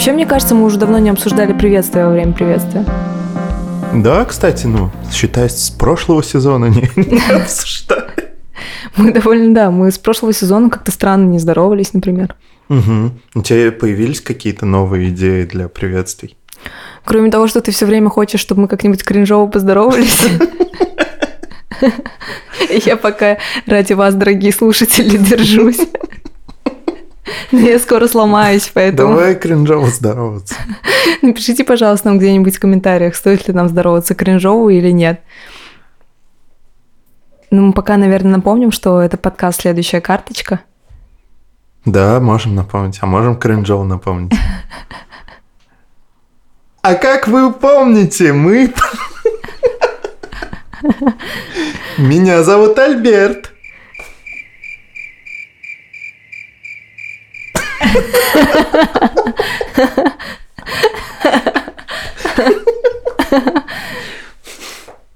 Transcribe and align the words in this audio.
Вообще, 0.00 0.12
мне 0.12 0.24
кажется, 0.24 0.54
мы 0.54 0.64
уже 0.64 0.78
давно 0.78 0.98
не 0.98 1.10
обсуждали 1.10 1.52
приветствие 1.52 2.06
во 2.06 2.12
время 2.12 2.32
приветствия. 2.32 2.86
Да, 3.92 4.24
кстати, 4.24 4.64
ну, 4.66 4.90
считай, 5.12 5.50
с 5.50 5.68
прошлого 5.68 6.22
сезона 6.22 6.64
не, 6.70 6.90
не 6.96 7.20
обсуждали. 7.30 8.30
Мы 8.96 9.12
довольно, 9.12 9.54
да, 9.54 9.70
мы 9.70 9.92
с 9.92 9.98
прошлого 9.98 10.32
сезона 10.32 10.70
как-то 10.70 10.90
странно 10.90 11.28
не 11.28 11.38
здоровались, 11.38 11.92
например. 11.92 12.34
Угу. 12.70 13.10
У 13.34 13.42
тебя 13.42 13.70
появились 13.72 14.22
какие-то 14.22 14.64
новые 14.64 15.10
идеи 15.10 15.44
для 15.44 15.68
приветствий? 15.68 16.34
Кроме 17.04 17.30
того, 17.30 17.46
что 17.46 17.60
ты 17.60 17.70
все 17.70 17.84
время 17.84 18.08
хочешь, 18.08 18.40
чтобы 18.40 18.62
мы 18.62 18.68
как-нибудь 18.68 19.04
кринжово 19.04 19.50
поздоровались. 19.50 20.28
Я 22.86 22.96
пока 22.96 23.36
ради 23.66 23.92
вас, 23.92 24.14
дорогие 24.14 24.54
слушатели, 24.54 25.18
держусь. 25.18 25.80
Но 27.52 27.58
я 27.60 27.78
скоро 27.78 28.06
сломаюсь, 28.06 28.70
поэтому... 28.72 29.14
Давай 29.14 29.34
кринжово 29.34 29.88
здороваться. 29.88 30.54
Напишите, 31.22 31.64
пожалуйста, 31.64 32.08
нам 32.08 32.18
где-нибудь 32.18 32.56
в 32.56 32.60
комментариях, 32.60 33.14
стоит 33.14 33.46
ли 33.48 33.54
нам 33.54 33.68
здороваться 33.68 34.14
кринжово 34.14 34.70
или 34.70 34.90
нет. 34.90 35.20
Ну, 37.50 37.62
мы 37.62 37.72
пока, 37.72 37.96
наверное, 37.96 38.32
напомним, 38.32 38.70
что 38.70 39.00
это 39.00 39.16
подкаст 39.16 39.62
«Следующая 39.62 40.00
карточка». 40.00 40.60
Да, 41.84 42.20
можем 42.20 42.54
напомнить, 42.54 42.98
а 43.00 43.06
можем 43.06 43.36
кринжово 43.36 43.84
напомнить. 43.84 44.32
А 46.82 46.94
как 46.94 47.28
вы 47.28 47.52
помните, 47.52 48.32
мы... 48.32 48.72
Меня 51.98 52.42
зовут 52.42 52.78
Альберт. 52.78 53.49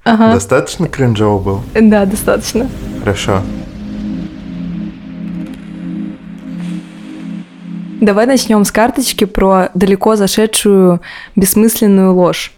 Ага. 0.05 0.34
Достаточно 0.34 0.89
кринжово 0.89 1.42
был? 1.42 1.62
Да, 1.75 2.05
достаточно. 2.05 2.69
Хорошо. 3.01 3.42
Давай 8.01 8.27
начнем 8.27 8.65
с 8.67 8.70
карточки 8.70 9.25
про 9.25 9.70
далеко 9.73 10.17
зашедшую 10.17 11.01
бессмысленную 11.37 12.15
ложь. 12.15 12.53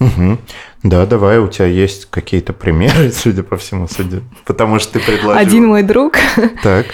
Угу. 0.00 0.38
Да, 0.82 1.06
давай, 1.06 1.38
у 1.38 1.48
тебя 1.48 1.66
есть 1.66 2.06
какие-то 2.06 2.52
примеры, 2.52 3.12
судя 3.14 3.44
по 3.44 3.56
всему, 3.56 3.86
судя, 3.88 4.22
потому 4.44 4.80
что 4.80 4.94
ты 4.94 5.00
предложил. 5.00 5.38
Один 5.38 5.66
мой 5.66 5.82
друг. 5.82 6.16
Так. 6.62 6.86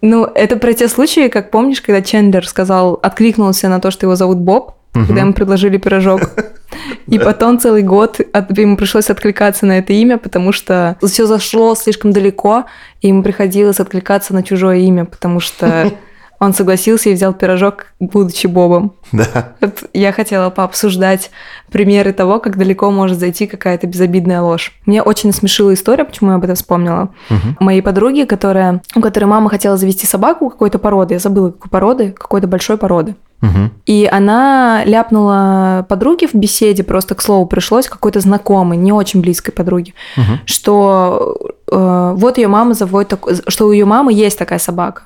Ну, 0.00 0.24
это 0.24 0.56
про 0.56 0.72
те 0.72 0.88
случаи, 0.88 1.28
как 1.28 1.50
помнишь, 1.50 1.80
когда 1.80 2.02
Чендлер 2.02 2.46
сказал, 2.46 2.98
откликнулся 3.02 3.68
на 3.68 3.80
то, 3.80 3.90
что 3.90 4.06
его 4.06 4.14
зовут 4.16 4.38
Боб, 4.38 4.72
когда 4.92 5.20
ему 5.20 5.32
предложили 5.32 5.76
пирожок. 5.78 6.30
И 7.06 7.18
потом 7.18 7.58
целый 7.58 7.82
год 7.82 8.20
от- 8.32 8.56
ему 8.58 8.76
пришлось 8.76 9.10
откликаться 9.10 9.66
на 9.66 9.78
это 9.78 9.92
имя, 9.92 10.18
потому 10.18 10.52
что 10.52 10.96
все 11.02 11.26
зашло 11.26 11.74
слишком 11.74 12.12
далеко, 12.12 12.64
и 13.00 13.08
ему 13.08 13.22
приходилось 13.22 13.80
откликаться 13.80 14.34
на 14.34 14.42
чужое 14.42 14.78
имя, 14.78 15.04
потому 15.04 15.40
что 15.40 15.92
он 16.40 16.52
согласился 16.54 17.10
и 17.10 17.14
взял 17.14 17.32
пирожок, 17.34 17.86
будучи 17.98 18.46
Бобом. 18.46 18.92
Да. 19.12 19.52
Вот 19.60 19.84
я 19.92 20.12
хотела 20.12 20.50
пообсуждать 20.50 21.30
примеры 21.70 22.12
того, 22.12 22.38
как 22.38 22.56
далеко 22.56 22.90
может 22.90 23.18
зайти 23.18 23.46
какая-то 23.46 23.86
безобидная 23.86 24.40
ложь. 24.40 24.72
Мне 24.86 25.02
очень 25.02 25.30
насмешила 25.30 25.74
история, 25.74 26.04
почему 26.04 26.30
я 26.30 26.36
об 26.36 26.44
этом 26.44 26.54
вспомнила. 26.56 27.08
Мгм. 27.28 27.56
Моей 27.60 27.82
подруги, 27.82 28.22
которая, 28.22 28.82
у 28.94 29.00
которой 29.00 29.24
мама 29.24 29.50
хотела 29.50 29.76
завести 29.76 30.06
собаку 30.06 30.48
какой-то 30.50 30.78
породы, 30.78 31.14
я 31.14 31.20
забыла, 31.20 31.50
какой 31.50 31.70
породы, 31.70 32.12
какой-то 32.12 32.46
большой 32.46 32.76
породы. 32.78 33.16
Мгм. 33.40 33.70
И 33.86 34.08
она 34.10 34.82
ляпнула 34.84 35.86
подруге 35.88 36.26
в 36.28 36.34
беседе, 36.34 36.82
просто 36.82 37.14
к 37.14 37.22
слову 37.22 37.46
пришлось, 37.46 37.88
какой-то 37.88 38.20
знакомой, 38.20 38.76
не 38.76 38.92
очень 38.92 39.20
близкой 39.20 39.52
подруге, 39.52 39.92
Мгм. 40.16 40.40
что 40.44 41.36
э, 41.70 42.12
вот 42.16 42.38
ее 42.38 42.48
мама 42.48 42.74
заводит, 42.74 43.08
такой- 43.10 43.36
что 43.46 43.66
у 43.68 43.72
ее 43.72 43.84
мамы 43.84 44.12
есть 44.12 44.38
такая 44.38 44.58
собака. 44.58 45.02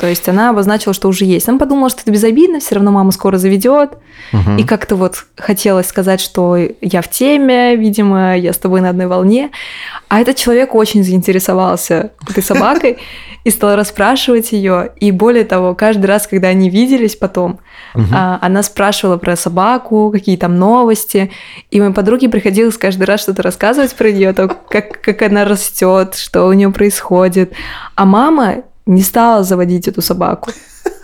То 0.00 0.06
есть 0.06 0.26
она 0.30 0.48
обозначила, 0.48 0.94
что 0.94 1.08
уже 1.08 1.26
есть. 1.26 1.46
Она 1.46 1.58
подумала, 1.58 1.90
что 1.90 2.00
это 2.00 2.10
безобидно, 2.10 2.58
все 2.58 2.76
равно 2.76 2.90
мама 2.90 3.12
скоро 3.12 3.36
заведет. 3.36 3.98
Мгм. 4.32 4.56
И 4.56 4.64
как-то 4.64 4.96
вот 4.96 5.26
хотелось 5.36 5.88
сказать, 5.88 6.22
что 6.22 6.56
я 6.56 7.02
в 7.02 7.10
теме, 7.10 7.76
видимо, 7.76 8.34
я 8.34 8.54
с 8.54 8.56
тобой 8.56 8.80
на 8.80 8.88
одной 8.88 9.08
волне. 9.08 9.50
А 10.08 10.22
этот 10.22 10.36
человек 10.36 10.74
очень 10.74 11.04
заинтересовался 11.04 12.12
этой 12.26 12.42
собакой 12.42 12.96
и 13.44 13.50
стал 13.50 13.76
расспрашивать 13.76 14.52
ее. 14.52 14.92
И 15.00 15.12
более 15.12 15.44
того, 15.44 15.74
каждый 15.74 16.06
раз, 16.06 16.26
когда 16.26 16.48
они 16.48 16.70
виделись 16.70 17.14
потом, 17.14 17.60
а, 17.94 18.38
она 18.40 18.62
спрашивала 18.62 19.18
про 19.18 19.36
собаку, 19.36 20.10
какие 20.10 20.38
там 20.38 20.58
новости. 20.58 21.30
И 21.70 21.78
моей 21.78 21.92
подруге 21.92 22.30
приходилось 22.30 22.78
каждый 22.78 23.04
раз 23.04 23.20
что-то 23.20 23.42
рассказывать 23.42 23.94
про 23.94 24.10
нее, 24.10 24.32
то, 24.32 24.48
как, 24.48 25.02
как 25.02 25.20
она 25.20 25.44
растет, 25.44 26.14
что 26.14 26.46
у 26.46 26.54
нее 26.54 26.70
происходит. 26.70 27.52
А 27.96 28.06
мама 28.06 28.62
не 28.86 29.02
стала 29.02 29.42
заводить 29.42 29.88
эту 29.88 30.02
собаку. 30.02 30.50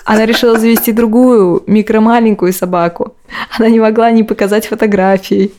Она 0.05 0.25
решила 0.25 0.57
завести 0.59 0.93
другую, 0.93 1.65
микромаленькую 1.67 2.53
собаку. 2.53 3.17
Она 3.59 3.69
не 3.69 3.81
могла 3.81 4.13
не 4.13 4.23
показать 4.23 4.67
фотографий, 4.67 5.53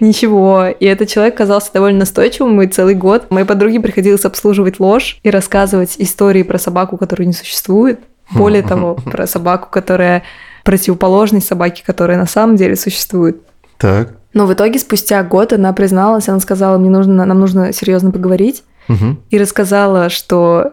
ничего. 0.00 0.66
И 0.68 0.84
этот 0.86 1.08
человек 1.08 1.36
казался 1.36 1.70
довольно 1.72 2.00
настойчивым, 2.00 2.62
и 2.62 2.66
целый 2.66 2.94
год 2.94 3.30
моей 3.30 3.44
подруге 3.46 3.80
приходилось 3.80 4.24
обслуживать 4.24 4.80
ложь 4.80 5.18
и 5.22 5.28
рассказывать 5.30 5.96
истории 5.98 6.42
про 6.42 6.58
собаку, 6.58 6.96
которую 6.96 7.26
не 7.26 7.34
существует. 7.34 8.00
Более 8.30 8.62
того, 8.62 8.94
про 8.94 9.26
собаку, 9.26 9.68
которая 9.70 10.22
противоположность 10.64 11.46
собаке, 11.46 11.82
которая 11.84 12.16
на 12.16 12.26
самом 12.26 12.56
деле 12.56 12.74
существует. 12.74 13.42
Так. 13.78 14.14
Но 14.32 14.46
в 14.46 14.52
итоге 14.54 14.78
спустя 14.78 15.22
год 15.22 15.52
она 15.52 15.72
призналась, 15.74 16.28
она 16.28 16.40
сказала, 16.40 16.78
мне 16.78 16.88
нужно, 16.90 17.26
нам 17.26 17.38
нужно 17.38 17.72
серьезно 17.74 18.10
поговорить, 18.10 18.64
Мгм. 18.88 19.20
и 19.30 19.38
рассказала, 19.38 20.08
что 20.08 20.72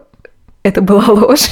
это 0.62 0.80
была 0.80 1.06
ложь. 1.08 1.50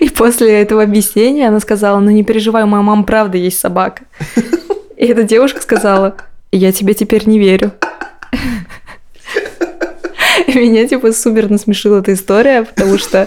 И 0.00 0.08
после 0.10 0.60
этого 0.60 0.82
объяснения 0.82 1.48
она 1.48 1.60
сказала, 1.60 2.00
ну 2.00 2.10
не 2.10 2.22
переживай, 2.22 2.64
у 2.64 2.66
моей 2.66 2.84
мамы 2.84 3.04
правда 3.04 3.38
есть 3.38 3.58
собака. 3.58 4.02
И 4.96 5.06
эта 5.06 5.22
девушка 5.22 5.60
сказала, 5.62 6.16
я 6.50 6.72
тебе 6.72 6.94
теперь 6.94 7.26
не 7.26 7.38
верю. 7.38 7.72
И 10.46 10.58
меня 10.58 10.86
типа 10.86 11.12
супер 11.12 11.50
насмешила 11.50 12.00
эта 12.00 12.12
история, 12.12 12.64
потому 12.64 12.98
что 12.98 13.26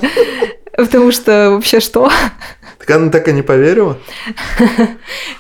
Потому 0.78 1.12
что 1.12 1.52
вообще 1.52 1.80
что? 1.80 2.12
Так 2.80 2.90
она 2.92 3.10
так 3.10 3.28
и 3.28 3.32
не 3.32 3.42
поверила? 3.42 3.98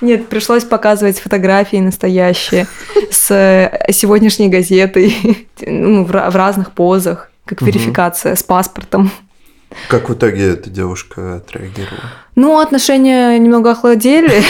Нет, 0.02 0.28
пришлось 0.28 0.64
показывать 0.64 1.20
фотографии 1.20 1.78
настоящие 1.78 2.68
с 3.12 3.70
сегодняшней 3.92 4.48
газетой 4.48 5.48
ну, 5.62 6.06
в 6.06 6.12
разных 6.12 6.72
позах, 6.72 7.32
как 7.46 7.62
Мгм. 7.62 7.68
верификация 7.72 8.36
с 8.36 8.44
паспортом. 8.44 9.12
Как 9.88 10.10
в 10.10 10.14
итоге 10.14 10.52
эта 10.54 10.70
девушка 10.70 11.38
отреагировала? 11.38 12.02
Ну, 12.36 12.60
отношения 12.60 13.38
немного 13.40 13.72
охладели. 13.72 14.44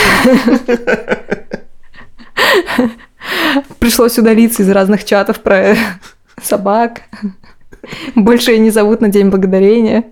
Пришлось 3.79 4.17
удалиться 4.19 4.61
из 4.63 4.69
разных 4.69 5.03
чатов 5.03 5.39
про 5.41 5.75
собак. 6.41 7.01
Больше 8.15 8.51
ее 8.51 8.59
не 8.59 8.71
зовут 8.71 9.01
на 9.01 9.09
День 9.09 9.29
Благодарения. 9.29 10.05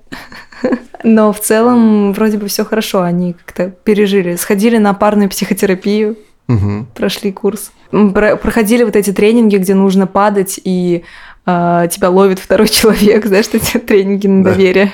Но 1.03 1.33
в 1.33 1.39
целом 1.41 2.13
вроде 2.13 2.37
бы 2.37 2.47
все 2.47 2.63
хорошо, 2.63 3.01
они 3.01 3.33
как-то 3.33 3.69
пережили. 3.69 4.35
Сходили 4.35 4.77
на 4.77 4.93
парную 4.93 5.29
психотерапию, 5.29 6.17
Мгм. 6.47 6.87
прошли 6.95 7.31
курс. 7.31 7.71
Проходили 7.91 8.83
вот 8.83 8.95
эти 8.95 9.11
тренинги, 9.11 9.57
где 9.57 9.75
нужно 9.75 10.07
падать, 10.07 10.59
и 10.63 11.03
а, 11.45 11.87
тебя 11.87 12.09
ловит 12.09 12.39
второй 12.39 12.67
человек, 12.67 13.25
знаешь, 13.27 13.47
эти 13.53 13.77
тренинги 13.77 14.27
на 14.27 14.43
Да. 14.43 14.51
доверие. 14.51 14.93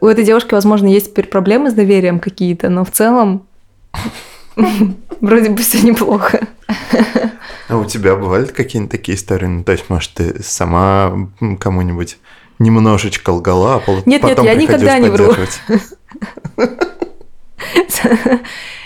У 0.00 0.06
этой 0.06 0.24
девушки, 0.24 0.52
возможно, 0.54 0.86
есть 0.86 1.12
теперь 1.12 1.26
проблемы 1.26 1.70
с 1.70 1.74
доверием 1.74 2.20
какие-то, 2.20 2.68
но 2.68 2.84
в 2.84 2.90
целом 2.90 3.46
вроде 5.20 5.50
бы 5.50 5.62
все 5.62 5.80
неплохо. 5.80 6.40
А 7.68 7.76
у 7.78 7.84
тебя 7.86 8.14
бывали 8.14 8.44
какие-нибудь 8.46 8.90
такие 8.92 9.16
истории? 9.16 9.46
Ну, 9.46 9.64
то 9.64 9.72
есть, 9.72 9.88
может, 9.88 10.12
ты 10.14 10.42
сама 10.42 11.28
кому-нибудь 11.58 12.18
немножечко 12.58 13.30
лгала, 13.30 13.76
а 13.76 13.78
пол- 13.80 13.96
Нет, 14.04 14.06
нет, 14.06 14.22
потом 14.22 14.44
я 14.46 14.54
никогда 14.54 14.98
не 14.98 15.08
вру. 15.08 15.32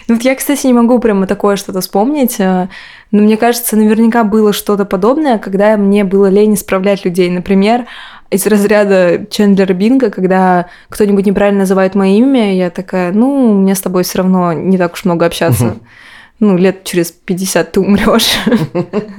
Ну, 0.08 0.14
Вот 0.14 0.24
я, 0.24 0.34
кстати, 0.34 0.66
не 0.66 0.72
могу 0.72 0.98
прямо 0.98 1.26
такое 1.26 1.56
что-то 1.56 1.82
вспомнить, 1.82 2.36
э, 2.40 2.68
но 3.10 3.22
мне 3.22 3.36
кажется, 3.36 3.76
наверняка 3.76 4.24
было 4.24 4.54
что-то 4.54 4.86
подобное, 4.86 5.38
когда 5.38 5.76
мне 5.76 6.02
было 6.02 6.30
лень 6.30 6.54
исправлять 6.54 7.04
людей. 7.04 7.28
Например, 7.28 7.86
из 8.30 8.46
разряда 8.46 9.26
Чендлера 9.30 9.74
Бинга, 9.74 10.10
когда 10.10 10.68
кто-нибудь 10.88 11.26
неправильно 11.26 11.60
называет 11.60 11.94
мое 11.94 12.16
имя, 12.16 12.56
я 12.56 12.70
такая, 12.70 13.12
ну, 13.12 13.52
мне 13.52 13.74
с 13.74 13.82
тобой 13.82 14.02
все 14.02 14.18
равно 14.18 14.54
не 14.54 14.78
так 14.78 14.94
уж 14.94 15.04
много 15.04 15.26
общаться. 15.26 15.76
Ну, 16.40 16.56
лет 16.56 16.84
через 16.84 17.10
50 17.10 17.72
ты 17.72 17.80
умрешь. 17.80 18.38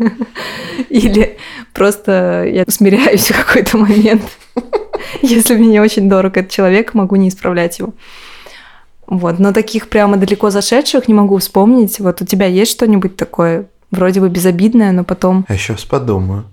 Или 0.90 1.38
просто 1.74 2.46
я 2.48 2.64
смиряюсь 2.68 3.30
в 3.30 3.46
какой-то 3.46 3.78
момент. 3.78 4.24
Если 5.22 5.56
мне 5.56 5.82
очень 5.82 6.08
дорог 6.08 6.38
этот 6.38 6.50
человек, 6.50 6.94
могу 6.94 7.18
не 7.18 7.28
исправлять 7.28 7.78
его. 7.80 7.94
Вот, 9.10 9.40
но 9.40 9.52
таких 9.52 9.90
прямо 9.90 10.18
далеко 10.18 10.52
зашедших 10.52 11.08
не 11.08 11.16
могу 11.16 11.38
вспомнить. 11.38 12.00
Вот 12.00 12.22
у 12.22 12.26
тебя 12.26 12.46
есть 12.46 12.72
что-нибудь 12.72 13.16
такое, 13.16 13.66
вроде 13.90 14.22
бы 14.22 14.30
безобидное, 14.30 14.92
но 14.92 15.04
потом... 15.04 15.46
А 15.48 15.58
сейчас 15.58 15.84
подумаю. 15.84 16.46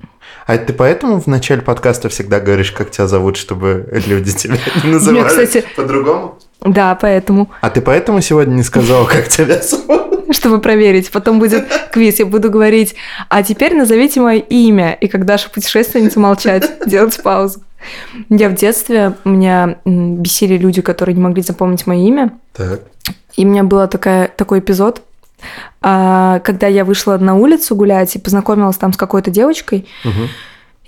А 0.46 0.56
ты 0.56 0.72
поэтому 0.72 1.20
в 1.20 1.26
начале 1.26 1.60
подкаста 1.60 2.08
всегда 2.08 2.40
говоришь, 2.40 2.72
как 2.72 2.90
тебя 2.90 3.06
зовут, 3.08 3.36
чтобы 3.36 3.86
люди 4.06 4.32
тебя 4.32 4.56
не 4.82 4.92
называли 4.92 5.28
кстати, 5.28 5.64
по-другому? 5.76 6.38
Да, 6.62 6.94
поэтому. 6.94 7.50
А 7.60 7.68
ты 7.68 7.82
поэтому 7.82 8.22
сегодня 8.22 8.54
не 8.54 8.62
сказала, 8.62 9.04
как 9.04 9.28
тебя 9.28 9.60
зовут? 9.60 10.34
Чтобы 10.34 10.60
проверить. 10.60 11.10
Потом 11.10 11.38
будет 11.38 11.66
квиз. 11.92 12.18
Я 12.18 12.26
буду 12.26 12.50
говорить, 12.50 12.94
а 13.28 13.42
теперь 13.42 13.76
назовите 13.76 14.20
мое 14.20 14.38
имя. 14.38 14.92
И 14.94 15.08
когда 15.08 15.34
Даша 15.34 15.50
путешественница 15.50 16.18
молчать, 16.18 16.68
делать 16.86 17.20
паузу. 17.22 17.60
Я 18.28 18.48
в 18.48 18.54
детстве, 18.54 19.14
меня 19.24 19.78
бесили 19.84 20.56
люди, 20.56 20.82
которые 20.82 21.14
не 21.14 21.22
могли 21.22 21.42
запомнить 21.42 21.86
мое 21.86 22.06
имя. 22.06 22.32
Так. 22.52 22.82
И 23.36 23.44
у 23.44 23.48
меня 23.48 23.64
был 23.64 23.86
такой 23.86 24.58
эпизод, 24.58 25.02
а, 25.82 26.40
когда 26.40 26.66
я 26.66 26.84
вышла 26.84 27.18
на 27.18 27.34
улицу 27.36 27.76
гулять 27.76 28.16
и 28.16 28.18
познакомилась 28.18 28.76
там 28.76 28.92
с 28.92 28.96
какой-то 28.96 29.30
девочкой. 29.30 29.86
Угу. 30.04 30.28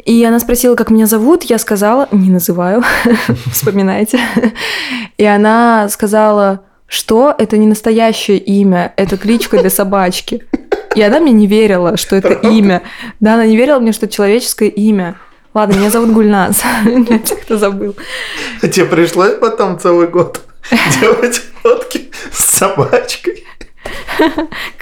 И 0.05 0.25
она 0.25 0.39
спросила, 0.39 0.75
как 0.75 0.91
меня 0.91 1.07
зовут, 1.07 1.45
я 1.45 1.59
сказала, 1.59 2.09
не 2.13 2.31
называю, 2.31 2.83
вспоминайте. 3.53 4.19
И 5.19 5.25
она 5.25 5.89
сказала, 5.91 6.63
что 6.87 7.35
это 7.37 7.59
не 7.59 7.67
настоящее 7.67 8.39
имя, 8.39 8.93
это 8.97 9.17
кличка 9.19 9.61
для 9.61 9.71
собачки. 9.71 10.45
И 10.95 11.03
она 11.03 11.21
мне 11.21 11.33
не 11.33 11.47
верила, 11.47 11.97
что 11.97 12.17
это 12.17 12.33
имя. 12.33 12.83
Да, 13.21 13.35
она 13.35 13.47
не 13.47 13.57
верила 13.57 13.79
мне, 13.79 13.93
что 13.93 14.07
это 14.07 14.15
человеческое 14.15 14.71
имя. 14.71 15.17
Ладно, 15.55 15.77
меня 15.77 15.91
зовут 15.91 16.11
Гульназ. 16.11 16.63
Кто 17.43 17.57
забыл. 17.57 17.97
А 18.63 18.69
тебе 18.69 18.87
пришлось 18.87 19.35
потом 19.35 19.79
целый 19.79 20.09
год 20.09 20.41
делать 21.01 21.43
фотки 21.63 22.11
с 22.33 22.57
собачкой? 22.57 23.45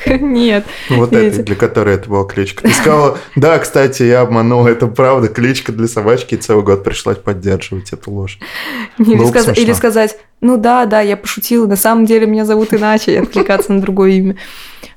Нет. 0.06 0.64
Вот 0.90 1.12
это, 1.12 1.42
для 1.42 1.54
которой 1.54 1.94
это 1.94 2.08
была 2.08 2.24
кличка. 2.24 2.62
Ты 2.62 2.72
сказала, 2.72 3.18
да, 3.36 3.58
кстати, 3.58 4.02
я 4.02 4.22
обманула, 4.22 4.68
это 4.68 4.86
правда, 4.86 5.28
кличка 5.28 5.72
для 5.72 5.86
собачки, 5.86 6.34
и 6.34 6.38
целый 6.38 6.64
год 6.64 6.84
пришлось 6.84 7.18
поддерживать 7.18 7.92
эту 7.92 8.10
ложь. 8.10 8.38
Или, 8.98 9.72
сказать, 9.72 10.18
ну 10.40 10.56
да, 10.56 10.86
да, 10.86 11.00
я 11.00 11.16
пошутила, 11.16 11.66
на 11.66 11.76
самом 11.76 12.06
деле 12.06 12.26
меня 12.26 12.44
зовут 12.44 12.72
иначе, 12.72 13.12
и 13.12 13.16
откликаться 13.16 13.72
на 13.72 13.80
другое 13.80 14.12
имя. 14.12 14.36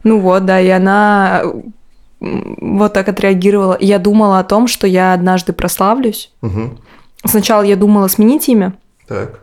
Ну 0.03 0.19
вот, 0.19 0.45
да, 0.45 0.59
и 0.59 0.69
она 0.69 1.43
вот 2.19 2.93
так 2.93 3.07
отреагировала. 3.07 3.77
Я 3.79 3.99
думала 3.99 4.39
о 4.39 4.43
том, 4.43 4.67
что 4.67 4.87
я 4.87 5.13
однажды 5.13 5.53
прославлюсь. 5.53 6.31
Угу. 6.41 6.77
Сначала 7.25 7.63
я 7.63 7.75
думала 7.75 8.07
сменить 8.07 8.47
имя. 8.49 8.73
Так. 9.07 9.41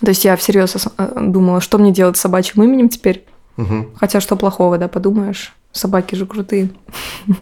То 0.00 0.08
есть 0.08 0.24
я 0.24 0.36
всерьез 0.36 0.76
э, 0.76 1.20
думала, 1.20 1.60
что 1.60 1.78
мне 1.78 1.92
делать 1.92 2.16
с 2.16 2.20
собачьим 2.20 2.62
именем 2.62 2.88
теперь. 2.88 3.26
Угу. 3.56 3.90
Хотя 3.96 4.20
что 4.20 4.36
плохого, 4.36 4.78
да, 4.78 4.88
подумаешь. 4.88 5.54
Собаки 5.72 6.14
же 6.14 6.26
крутые. 6.26 6.70
Да. 7.28 7.36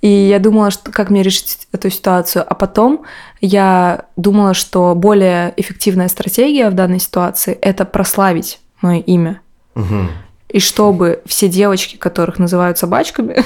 И 0.00 0.08
я 0.08 0.38
думала, 0.38 0.70
что, 0.70 0.90
как 0.90 1.10
мне 1.10 1.22
решить 1.22 1.68
эту 1.72 1.90
ситуацию. 1.90 2.44
А 2.46 2.54
потом 2.54 3.02
я 3.40 4.06
думала, 4.16 4.54
что 4.54 4.94
более 4.94 5.52
эффективная 5.56 6.08
стратегия 6.08 6.70
в 6.70 6.74
данной 6.74 7.00
ситуации– 7.00 7.52
это 7.60 7.84
прославить 7.84 8.60
мое 8.80 9.00
имя. 9.00 9.40
Угу. 9.74 10.08
И 10.48 10.60
чтобы 10.60 11.22
все 11.26 11.48
девочки, 11.48 11.96
которых 11.96 12.38
называют 12.38 12.78
собачками, 12.78 13.44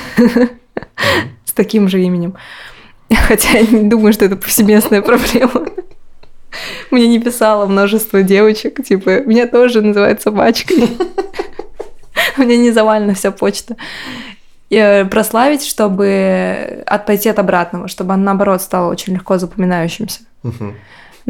с 1.44 1.52
таким 1.52 1.88
же 1.88 2.02
именем, 2.02 2.34
хотя 3.28 3.58
я 3.58 3.66
не 3.66 3.88
думаю, 3.88 4.12
что 4.12 4.24
это 4.24 4.36
повсеместная 4.36 5.02
проблема, 5.02 5.66
мне 6.90 7.06
не 7.08 7.20
писало 7.20 7.66
множество 7.66 8.22
девочек, 8.22 8.84
типа, 8.84 9.20
меня 9.20 9.46
тоже 9.46 9.82
называют 9.82 10.22
собачкой. 10.22 10.88
У 12.36 12.42
меня 12.42 12.56
не 12.56 12.70
завалена 12.70 13.14
вся 13.14 13.30
почта. 13.30 13.76
И 14.68 14.76
э, 14.76 15.04
прославить, 15.04 15.64
чтобы 15.66 16.82
отойти 16.86 17.28
от 17.28 17.38
обратного, 17.38 17.88
чтобы 17.88 18.14
он, 18.14 18.24
наоборот, 18.24 18.62
стал 18.62 18.88
очень 18.88 19.14
легко 19.14 19.38
запоминающимся. 19.38 20.20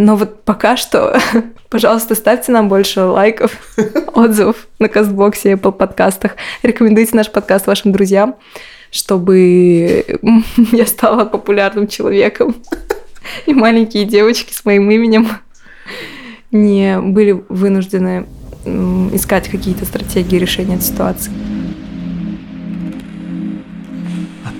Но 0.00 0.17
вот 0.17 0.44
пока 0.44 0.79
что, 0.79 1.20
пожалуйста, 1.69 2.14
ставьте 2.14 2.52
нам 2.52 2.70
больше 2.70 3.02
лайков, 3.02 3.52
отзывов 4.14 4.67
на 4.79 4.88
Кастбоксе 4.88 5.50
и 5.50 5.55
Apple 5.56 5.73
подкастах. 5.73 6.37
Рекомендуйте 6.62 7.14
наш 7.14 7.31
подкаст 7.31 7.67
вашим 7.67 7.93
друзьям, 7.93 8.37
чтобы 8.91 10.06
я 10.73 10.87
стала 10.87 11.26
популярным 11.26 11.87
человеком. 11.87 12.56
И 13.44 13.52
маленькие 13.52 14.06
девочки 14.06 14.55
с 14.55 14.64
моим 14.64 14.91
именем 14.91 15.29
не 16.50 16.99
были 16.99 17.44
вынуждены 17.50 18.26
искать 19.12 19.50
какие-то 19.50 19.85
стратегии 19.85 20.38
решения 20.38 20.76
этой 20.76 20.85
ситуации. 20.85 21.31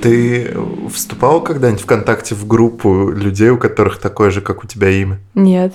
Ты 0.03 0.57
вступал 0.93 1.43
когда-нибудь 1.43 1.83
ВКонтакте 1.83 2.35
в 2.35 2.47
группу 2.47 3.11
людей, 3.11 3.51
у 3.51 3.59
которых 3.59 3.99
такое 3.99 4.31
же, 4.31 4.41
как 4.41 4.65
у 4.65 4.67
тебя 4.67 4.91
имя? 4.91 5.19
Нет. 5.35 5.75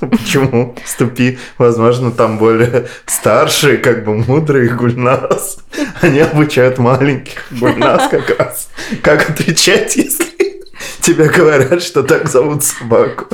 Почему? 0.00 0.76
Вступи. 0.84 1.38
Возможно, 1.58 2.12
там 2.12 2.38
более 2.38 2.88
старшие, 3.06 3.78
как 3.78 4.04
бы 4.04 4.16
мудрые 4.16 4.70
гульнас. 4.70 5.58
Они 6.00 6.20
обучают 6.20 6.78
маленьких 6.78 7.44
гульнас 7.50 8.08
как 8.08 8.38
раз. 8.38 8.68
Как 9.02 9.30
отвечать, 9.30 9.96
если 9.96 10.62
тебе 11.00 11.28
говорят, 11.28 11.82
что 11.82 12.02
так 12.02 12.28
зовут 12.28 12.64
собаку, 12.64 13.26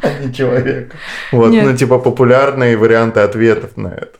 а 0.00 0.18
не 0.20 0.34
человека. 0.34 0.96
Вот, 1.30 1.50
Нет. 1.50 1.64
ну, 1.64 1.76
типа, 1.76 1.98
популярные 1.98 2.76
варианты 2.76 3.20
ответов 3.20 3.76
на 3.76 3.88
это. 3.88 4.18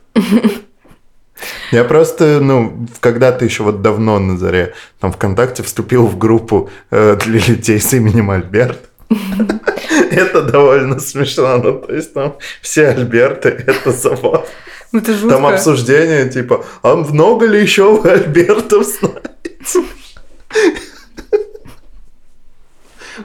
Я 1.71 1.83
просто, 1.83 2.39
ну, 2.41 2.87
когда-то 2.99 3.45
еще 3.45 3.63
вот 3.63 3.81
давно 3.81 4.19
на 4.19 4.37
заре 4.37 4.73
там 4.99 5.11
ВКонтакте 5.11 5.63
вступил 5.63 6.07
в 6.07 6.17
группу 6.17 6.69
э, 6.91 7.17
для 7.23 7.39
людей 7.39 7.79
с 7.79 7.93
именем 7.93 8.29
Альберт. 8.31 8.79
Это 10.11 10.41
довольно 10.41 10.99
смешно, 10.99 11.57
ну, 11.57 11.79
то 11.79 11.93
есть 11.93 12.13
там 12.13 12.35
все 12.61 12.89
Альберты, 12.89 13.49
это 13.49 13.91
забавно. 13.91 14.45
Ну, 14.91 14.99
это 14.99 15.13
жутко. 15.13 15.29
Там 15.29 15.45
обсуждение, 15.47 16.29
типа, 16.29 16.65
а 16.83 16.95
много 16.95 17.47
ли 17.47 17.61
еще 17.61 17.95
вы 17.97 18.09
Альбертов 18.11 18.85
знаете? 18.85 19.89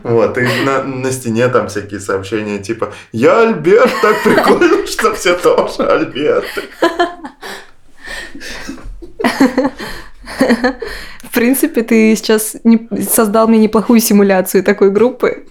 Вот, 0.03 0.37
и 0.39 0.47
на, 0.65 0.83
на 0.83 1.11
стене 1.13 1.49
там 1.49 1.69
всякие 1.69 2.01
сообщения 2.01 2.59
типа 2.59 2.93
«Я 3.13 3.41
Альберт, 3.41 3.91
так 4.03 4.23
прикольно, 4.23 4.87
что 4.87 5.15
все 5.15 5.35
тоже 5.35 5.83
Альберты». 5.83 6.63
В 11.23 11.35
принципе, 11.35 11.83
ты 11.83 12.15
сейчас 12.17 12.57
создал 13.11 13.49
мне 13.49 13.59
неплохую 13.59 14.01
симуляцию 14.01 14.63
такой 14.63 14.91
группы. 14.91 15.45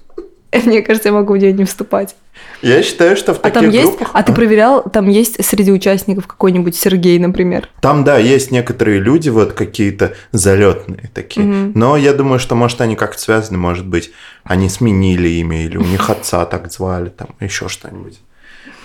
Мне 0.65 0.82
кажется, 0.82 1.10
я 1.10 1.13
могу 1.13 1.34
в 1.34 1.38
нее 1.38 1.53
не 1.53 1.65
вступать. 1.65 2.15
Я 2.62 2.82
считаю, 2.82 3.15
что 3.17 3.34
в 3.34 3.39
а 3.39 3.50
таких 3.50 3.62
там 3.62 3.70
есть, 3.70 3.88
группах... 3.88 4.10
А 4.13 4.24
ты 4.24 4.34
проверял, 4.34 4.82
там 4.84 5.10
есть 5.10 5.44
среди 5.44 5.72
участников 5.72 6.25
какой-нибудь 6.25 6.75
Сергей, 6.75 7.20
например? 7.20 7.70
Там, 7.82 8.03
да, 8.03 8.17
есть 8.17 8.51
некоторые 8.51 9.00
люди 9.00 9.29
вот 9.29 9.53
какие-то 9.53 10.13
залетные 10.32 11.12
такие. 11.13 11.46
Мгм. 11.46 11.72
Но 11.75 11.98
я 11.98 12.13
думаю, 12.13 12.39
что, 12.39 12.56
может, 12.56 12.82
они 12.82 12.96
как-то 12.96 13.22
связаны, 13.22 13.58
может 13.58 13.86
быть, 13.86 14.12
они 14.44 14.70
сменили 14.70 15.27
имя, 15.29 15.65
или 15.65 15.77
у 15.77 15.84
них 15.84 16.10
отца 16.10 16.46
так 16.46 16.72
звали, 16.72 17.10
там, 17.10 17.29
еще 17.39 17.67
что-нибудь. 17.67 18.20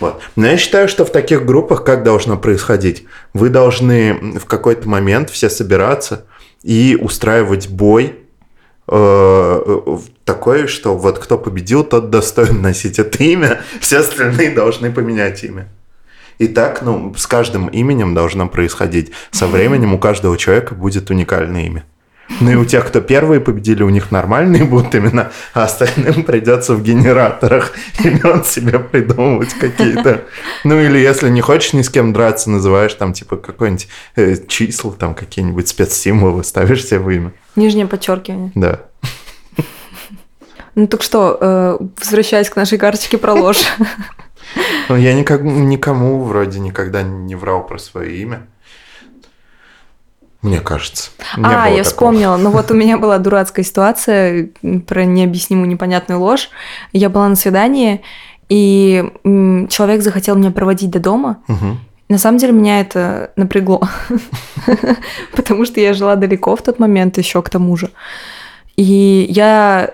Вот. 0.00 0.20
Но 0.36 0.46
я 0.46 0.56
считаю, 0.56 0.88
что 0.88 1.04
в 1.04 1.12
таких 1.12 1.44
группах 1.44 1.84
как 1.84 2.02
должно 2.02 2.36
происходить? 2.36 3.04
Вы 3.34 3.50
должны 3.50 4.38
в 4.38 4.46
какой-то 4.46 4.88
момент 4.88 5.30
все 5.30 5.48
собираться 5.48 6.26
и 6.62 6.98
устраивать 7.00 7.68
бой 7.68 8.18
э, 8.88 9.98
такой, 10.24 10.66
что 10.66 10.96
вот 10.96 11.18
кто 11.18 11.38
победил, 11.38 11.84
тот 11.84 12.10
достоин 12.10 12.62
носить 12.62 12.98
это 12.98 13.22
имя, 13.22 13.60
все 13.80 13.98
остальные 13.98 14.50
должны 14.50 14.92
поменять 14.92 15.44
имя. 15.44 15.68
И 16.38 16.48
так, 16.48 16.82
ну, 16.82 17.14
с 17.16 17.26
каждым 17.26 17.68
именем 17.68 18.14
должно 18.14 18.48
происходить. 18.48 19.12
Со 19.30 19.46
временем 19.46 19.94
у 19.94 19.98
каждого 19.98 20.36
человека 20.36 20.74
будет 20.74 21.10
уникальное 21.10 21.66
имя. 21.66 21.84
Ну 22.41 22.50
и 22.50 22.55
у 22.55 22.64
тех, 22.64 22.87
кто 22.87 23.00
первые 23.00 23.41
победили, 23.41 23.83
у 23.83 23.88
них 23.88 24.11
нормальные 24.11 24.64
будут 24.64 24.95
имена, 24.95 25.31
а 25.55 25.64
остальным 25.64 26.25
придется 26.25 26.75
в 26.75 26.83
генераторах 26.83 27.73
имен 28.05 28.45
себе 28.45 28.79
придумывать 28.79 29.55
какие-то. 29.55 30.23
Ну 30.64 30.81
или 30.81 30.99
если 30.99 31.29
не 31.29 31.41
хочешь 31.41 31.73
ни 31.73 31.83
с 31.83 31.91
кем 31.91 32.12
драться, 32.12 32.50
называешь 32.50 32.95
там 32.95 33.12
типа 33.12 33.37
какое-нибудь 33.37 33.88
э, 34.17 34.37
число, 34.49 34.93
там 34.93 35.14
какие-нибудь 35.14 35.69
спецсимволы, 35.69 36.45
ставишь 36.45 36.85
себе 36.85 37.00
в 37.00 37.11
имя. 37.11 37.33
Нижнее 37.57 37.87
подчеркивание. 37.87 38.52
Да. 38.55 38.81
Ну 40.75 40.87
так 40.87 41.02
что, 41.02 41.37
э, 41.41 41.79
возвращаясь 42.00 42.49
к 42.49 42.57
нашей 42.57 42.79
карточке 42.79 43.19
про 43.19 43.35
ложь. 43.35 43.62
Ну, 44.88 44.97
я 44.97 45.14
никому 45.14 46.23
вроде 46.25 46.59
никогда 46.61 47.02
не 47.02 47.35
врал 47.35 47.67
про 47.67 47.79
свое 47.79 48.17
имя. 48.17 48.47
Мне 50.42 50.61
кажется. 50.61 51.11
Не 51.37 51.44
а, 51.44 51.50
я 51.50 51.64
такого. 51.64 51.82
вспомнила. 51.84 52.37
Ну 52.37 52.50
вот 52.50 52.70
у 52.70 52.75
меня 52.82 52.99
была 52.99 53.18
дурацкая 53.18 53.64
ситуация 53.64 54.50
про 54.87 55.04
необъяснимую 55.04 55.68
непонятную 55.68 56.20
ложь. 56.20 56.50
Я 56.92 57.08
была 57.08 57.28
на 57.28 57.37
свидании, 57.37 58.02
и 58.49 59.04
человек 59.70 60.02
захотел 60.02 60.37
меня 60.37 60.50
проводить 60.50 60.90
до 60.90 60.99
дома. 60.99 61.38
На 62.08 62.18
самом 62.18 62.37
деле 62.37 62.52
меня 62.52 62.80
это 62.80 63.32
напрягло, 63.37 63.88
потому 65.34 65.64
что 65.64 65.80
я 65.80 65.94
жила 65.94 66.16
далеко 66.16 66.54
в 66.56 66.61
тот 66.62 66.78
момент 66.78 67.16
еще 67.16 67.40
к 67.40 67.49
тому 67.49 67.75
же. 67.76 67.88
И 68.76 69.26
я 69.30 69.90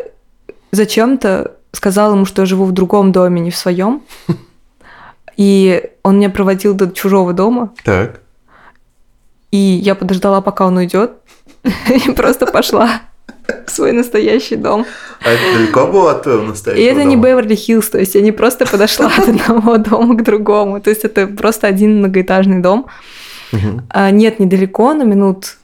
зачем-то 0.73 1.52
сказала 1.71 2.14
ему, 2.14 2.25
что 2.25 2.43
я 2.43 2.47
живу 2.47 2.64
в 2.64 2.73
другом 2.73 3.12
доме, 3.12 3.40
не 3.40 3.52
в 3.52 3.57
своем. 3.57 4.02
И 5.37 5.90
он 6.02 6.17
меня 6.17 6.31
проводил 6.31 6.75
до 6.75 6.90
чужого 6.90 7.33
дома, 7.33 7.73
Так. 7.85 8.23
И 9.50 9.57
я 9.57 9.95
подождала, 9.95 10.40
пока 10.40 10.67
он 10.67 10.76
уйдет, 10.76 11.12
и 11.62 12.11
просто 12.12 12.47
пошла 12.47 13.02
в 13.67 13.71
свой 13.71 13.93
настоящий 13.93 14.57
дом. 14.57 14.87
А 15.25 15.31
это 15.31 15.59
далеко 15.59 15.87
было 15.87 16.12
от 16.12 16.23
твоего 16.23 16.45
И 16.45 16.47
настоящего 16.49 16.90
это 16.90 17.05
не 17.05 17.17
дома? 17.17 17.28
Беверли-Хиллз, 17.28 17.90
то 17.90 17.99
есть 17.99 18.14
я 18.14 18.21
не 18.21 18.33
просто 18.33 18.67
подошла 18.67 19.07
от 19.07 19.28
одного 19.28 19.78
дома 19.78 20.17
к 20.17 20.23
другому, 20.23 20.81
то 20.81 20.90
есть 20.90 21.05
это 21.05 21.26
просто 21.26 21.67
один 21.67 21.99
многоэтажный 21.99 22.61
дом. 22.61 22.87
Мгм. 23.52 23.87
А, 23.88 24.11
нет, 24.11 24.38
недалеко, 24.38 24.93
на 24.95 25.05
минут 25.05 25.57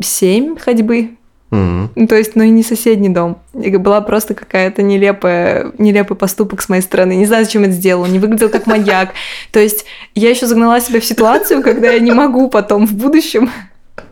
семь 0.00 0.56
ходьбы. 0.56 1.17
Ну, 1.50 2.06
то 2.06 2.14
есть, 2.14 2.36
ну 2.36 2.42
и 2.42 2.50
не 2.50 2.62
соседний 2.62 3.08
дом. 3.08 3.38
И 3.54 3.74
была 3.76 4.00
просто 4.02 4.34
какая-то 4.34 4.82
нелепая, 4.82 5.72
нелепый 5.78 6.16
поступок 6.16 6.60
с 6.60 6.68
моей 6.68 6.82
стороны. 6.82 7.14
Не 7.16 7.26
знаю, 7.26 7.44
зачем 7.44 7.62
это 7.62 7.72
сделала. 7.72 8.06
Не 8.06 8.18
выглядел 8.18 8.50
как 8.50 8.66
маньяк. 8.66 9.10
То 9.50 9.58
есть 9.58 9.86
я 10.14 10.30
еще 10.30 10.46
загнала 10.46 10.80
себя 10.80 11.00
в 11.00 11.04
ситуацию, 11.04 11.62
когда 11.62 11.90
я 11.90 12.00
не 12.00 12.12
могу 12.12 12.48
потом 12.50 12.86
в 12.86 12.92
будущем, 12.92 13.50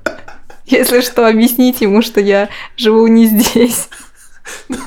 если 0.67 1.01
что, 1.01 1.27
объяснить 1.27 1.81
ему, 1.81 2.01
что 2.01 2.21
я 2.21 2.49
живу 2.77 3.07
не 3.07 3.27
здесь. 3.27 3.89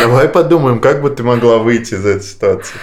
Давай 0.00 0.28
подумаем, 0.28 0.80
как 0.80 1.02
бы 1.02 1.10
ты 1.10 1.24
могла 1.24 1.58
выйти 1.58 1.94
из 1.94 2.06
этой 2.06 2.22
ситуации. 2.22 2.76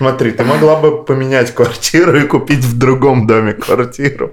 Смотри, 0.00 0.30
ты 0.30 0.44
могла 0.44 0.76
бы 0.76 1.04
поменять 1.04 1.54
квартиру 1.54 2.16
и 2.18 2.22
купить 2.26 2.64
в 2.64 2.78
другом 2.78 3.26
доме 3.26 3.52
квартиру. 3.52 4.32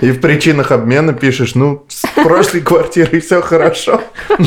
И 0.00 0.10
в 0.10 0.20
причинах 0.20 0.72
обмена 0.72 1.12
пишешь, 1.12 1.54
ну, 1.54 1.84
с 1.86 2.02
прошлой 2.24 2.60
квартирой 2.60 3.20
все 3.20 3.40
хорошо, 3.40 4.00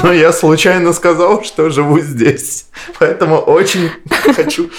но 0.04 0.12
я 0.12 0.34
случайно 0.34 0.92
сказал, 0.92 1.46
что 1.46 1.70
живу 1.70 2.02
здесь. 2.02 2.66
Поэтому 3.00 3.38
очень 3.38 3.90
хочу 4.36 4.70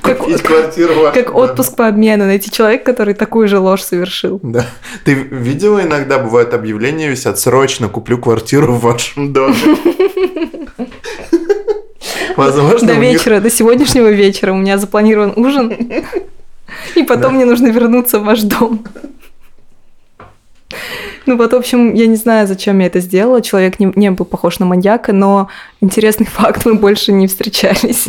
Как- 0.00 0.16
купить 0.16 0.40
квартиру 0.40 0.94
Как 1.12 1.26
доме». 1.26 1.36
отпуск 1.44 1.76
по 1.76 1.88
обмену. 1.88 2.24
Найти 2.24 2.50
человека, 2.50 2.86
который 2.86 3.12
такую 3.12 3.48
же 3.48 3.58
ложь 3.58 3.82
совершил. 3.82 4.40
Да. 4.42 4.64
Ты 5.04 5.12
видела 5.12 5.82
иногда 5.82 6.18
бывают 6.18 6.54
объявления 6.54 7.10
висят 7.10 7.38
«Срочно 7.38 7.88
куплю 7.90 8.16
квартиру 8.16 8.72
в 8.72 8.80
вашем 8.80 9.34
доме». 9.34 9.54
Возможно, 12.44 12.88
До 12.88 12.96
них- 12.96 13.12
вечера, 13.14 13.40
до 13.40 13.50
сегодняшнего 13.50 14.08
вечера 14.10 14.52
у 14.52 14.56
меня 14.56 14.78
запланирован 14.78 15.32
ужин. 15.36 15.70
И 16.94 17.02
потом 17.02 17.22
Да. 17.22 17.30
мне 17.30 17.44
нужно 17.44 17.68
вернуться 17.68 18.18
в 18.18 18.24
ваш 18.24 18.42
дом. 18.42 18.84
Ну 21.26 21.36
вот, 21.36 21.52
в 21.52 21.56
общем, 21.56 21.94
я 21.94 22.06
не 22.06 22.16
знаю, 22.16 22.46
зачем 22.46 22.78
я 22.80 22.86
это 22.86 23.00
сделала. 23.00 23.40
Человек 23.42 23.80
не, 23.80 23.92
не 23.96 24.10
был 24.10 24.24
похож 24.24 24.58
на 24.58 24.66
маньяка, 24.66 25.12
но 25.12 25.48
интересный 25.80 26.26
факт, 26.26 26.64
мы 26.66 26.74
больше 26.74 27.12
не 27.12 27.26
встречались. 27.26 28.06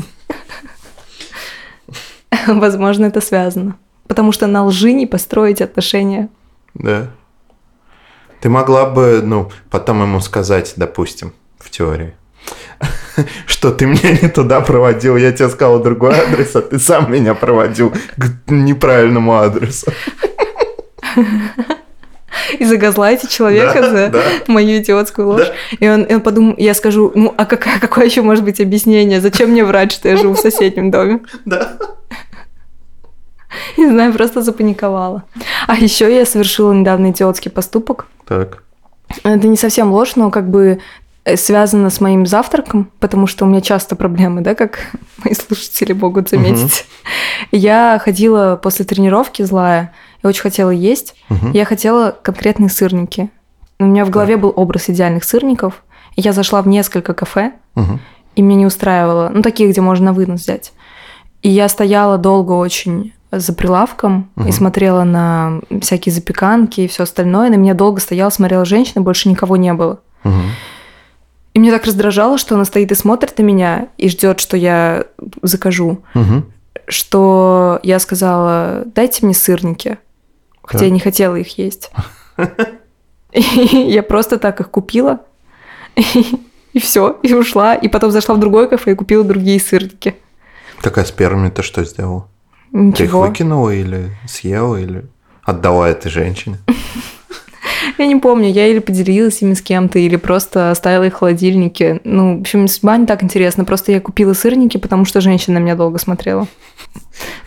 Возможно, 2.48 3.06
это 3.06 3.22
связано. 3.22 3.76
Потому 4.08 4.32
что 4.32 4.48
на 4.48 4.64
лжи 4.66 4.92
не 4.94 5.06
построить 5.06 5.62
отношения. 5.62 6.30
Да. 6.74 7.10
Ты 8.42 8.50
могла 8.50 8.86
бы, 8.86 9.22
ну, 9.24 9.52
потом 9.70 10.02
ему 10.02 10.20
сказать, 10.22 10.74
допустим, 10.76 11.34
в 11.58 11.70
теории, 11.70 12.14
что 13.46 13.72
ты 13.72 13.86
меня 13.86 14.12
не 14.22 14.30
туда 14.30 14.62
проводил, 14.62 15.18
я 15.18 15.32
тебе 15.32 15.50
сказал 15.50 15.80
другой 15.80 16.14
адрес, 16.16 16.56
а 16.56 16.62
ты 16.62 16.80
сам 16.80 17.12
меня 17.12 17.34
проводил 17.34 17.92
к 18.18 18.52
неправильному 18.52 19.38
адресу. 19.38 19.92
И 22.60 22.66
загазлайте 22.66 23.28
человека 23.28 23.82
Да, 23.82 23.90
за 23.90 24.10
да. 24.10 24.22
мою 24.48 24.78
идиотскую 24.78 25.28
ложь. 25.28 25.52
И 25.80 25.90
он, 25.90 26.04
и 26.04 26.14
он 26.14 26.22
подумал, 26.22 26.56
я 26.58 26.74
скажу, 26.74 27.12
ну 27.16 27.34
а 27.36 27.46
какая, 27.46 27.80
какое 27.80 28.06
еще 28.06 28.22
может 28.22 28.44
быть 28.44 28.62
объяснение? 28.62 29.22
Зачем 29.22 29.50
мне 29.50 29.66
врать, 29.66 29.92
что 29.92 30.08
я 30.08 30.18
живу 30.18 30.34
в 30.34 30.40
соседнем 30.40 30.92
доме? 30.92 31.22
Да. 31.46 31.78
Не 33.78 33.90
знаю, 33.90 34.14
просто 34.14 34.42
запаниковала. 34.42 35.24
А 35.68 35.76
еще 35.76 36.14
я 36.16 36.26
совершила 36.26 36.74
недавно 36.74 37.12
идиотский 37.12 37.50
поступок. 37.50 38.06
Так. 38.28 38.64
Это 39.24 39.48
не 39.48 39.58
совсем 39.58 39.92
ложь, 39.92 40.16
но 40.16 40.30
как 40.30 40.50
бы 40.50 40.80
связано 41.36 41.90
с 41.90 42.00
моим 42.00 42.26
завтраком, 42.26 42.90
потому 43.00 43.28
что 43.28 43.46
у 43.46 43.48
меня 43.48 43.62
часто 43.62 43.96
проблемы, 43.96 44.42
да, 44.42 44.56
как 44.56 44.80
мои 45.24 45.34
слушатели 45.34 45.94
могут 45.94 46.30
заметить. 46.30 46.86
Я 47.52 48.00
ходила 48.04 48.60
после 48.62 48.86
тренировки 48.86 49.42
злая, 49.44 49.94
я 50.24 50.30
очень 50.30 50.42
хотела 50.42 50.70
есть. 50.72 51.16
Мгм. 51.30 51.52
Я 51.52 51.66
хотела 51.66 52.12
конкретные 52.22 52.70
сырники. 52.70 53.30
У 53.80 53.86
меня 53.86 54.06
в 54.06 54.10
голове 54.10 54.38
был 54.38 54.52
образ 54.56 54.90
идеальных 54.90 55.24
сырников. 55.24 55.84
И 56.16 56.22
я 56.22 56.34
зашла 56.34 56.62
в 56.64 56.68
несколько 56.68 57.14
кафе, 57.14 57.52
Мгм. 57.76 58.00
и 58.36 58.42
меня 58.42 58.58
не 58.60 58.66
устраивало. 58.66 59.30
Ну, 59.32 59.42
такие, 59.44 59.70
где 59.70 59.82
можно 59.82 60.08
на 60.08 60.14
вынос 60.14 60.42
взять. 60.42 60.74
И 61.44 61.50
я 61.50 61.70
стояла 61.70 62.18
долго 62.18 62.54
очень 62.54 63.14
за 63.32 63.54
прилавком 63.54 64.32
и 64.38 64.42
Мгм. 64.42 64.52
смотрела 64.52 65.04
на 65.04 65.60
всякие 65.82 66.14
запеканки 66.14 66.82
и 66.82 66.88
все 66.88 67.04
остальное. 67.04 67.50
На 67.52 67.56
меня 67.56 67.74
долго 67.76 68.00
стояла, 68.00 68.32
смотрела 68.32 68.66
женщина, 68.66 69.02
больше 69.02 69.30
никого 69.30 69.58
не 69.58 69.74
было. 69.74 70.00
Мгм. 70.24 70.42
И 71.58 71.60
мне 71.60 71.72
так 71.72 71.86
раздражало, 71.86 72.38
что 72.38 72.54
она 72.54 72.66
стоит 72.66 72.92
и 72.92 72.96
смотрит 72.96 73.36
на 73.40 73.42
меня 73.42 73.88
и 73.98 74.10
ждет, 74.10 74.40
что 74.40 74.56
я 74.56 75.06
закажу, 75.42 76.04
Мгм. 76.14 76.54
что 76.88 77.80
я 77.82 77.98
сказала, 77.98 78.84
дайте 78.94 79.26
мне 79.26 79.34
сырники, 79.34 79.98
хотя 80.62 80.78
Так. 80.78 80.88
я 80.88 80.94
не 80.94 81.00
хотела 81.00 81.36
их 81.36 81.58
есть. 81.58 81.90
И 83.32 83.42
я 83.90 84.04
просто 84.04 84.38
так 84.38 84.60
их 84.60 84.70
купила, 84.70 85.22
и 86.74 86.80
все, 86.80 87.18
и 87.24 87.34
ушла. 87.34 87.74
И 87.74 87.88
потом 87.88 88.12
зашла 88.12 88.36
в 88.36 88.40
другое 88.40 88.68
кафе 88.68 88.92
и 88.92 88.96
купила 88.96 89.24
другие 89.24 89.60
сырники. 89.60 90.16
Так 90.84 91.00
а 91.00 91.06
с 91.06 91.12
первыми 91.12 91.50
ты 91.50 91.64
что 91.64 91.84
сделала? 91.84 92.28
Ты 92.72 92.78
их 92.78 92.84
Ничего. 93.00 93.22
выкинула 93.22 93.72
или 93.72 94.12
съела, 94.28 94.76
или 94.78 95.06
отдала 95.42 95.90
этой 95.90 96.12
женщине? 96.12 96.60
Я 97.98 98.06
не 98.06 98.16
помню, 98.18 98.50
я 98.52 98.68
или 98.68 98.80
поделилась 98.80 99.42
ими 99.42 99.54
с 99.54 99.62
кем-то, 99.62 99.98
или 99.98 100.18
просто 100.18 100.72
оставила 100.72 101.06
их 101.06 101.14
в 101.16 101.18
холодильнике. 101.18 102.00
Ну, 102.04 102.38
в 102.38 102.42
общем, 102.42 102.68
судьба 102.68 102.98
не 102.98 103.06
так 103.08 103.24
интересна. 103.24 103.66
Просто 103.66 103.92
я 103.92 104.00
купила 104.00 104.34
сырники, 104.34 104.78
потому 104.78 105.06
что 105.06 105.20
женщина 105.22 105.60
на 105.60 105.64
меня 105.64 105.76
долго 105.76 105.98
смотрела. 105.98 106.48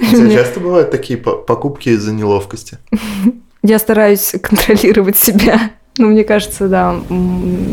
Часто 0.01 0.61
бывают 0.61 0.91
такие 0.91 1.19
по- 1.19 1.37
покупки 1.37 1.91
из-за 1.91 2.13
неловкости? 2.13 2.79
Я 3.63 3.79
стараюсь 3.79 4.35
контролировать 4.43 5.19
себя. 5.19 5.71
Ну, 5.99 6.09
мне 6.09 6.25
кажется, 6.25 6.67
да, 6.67 6.97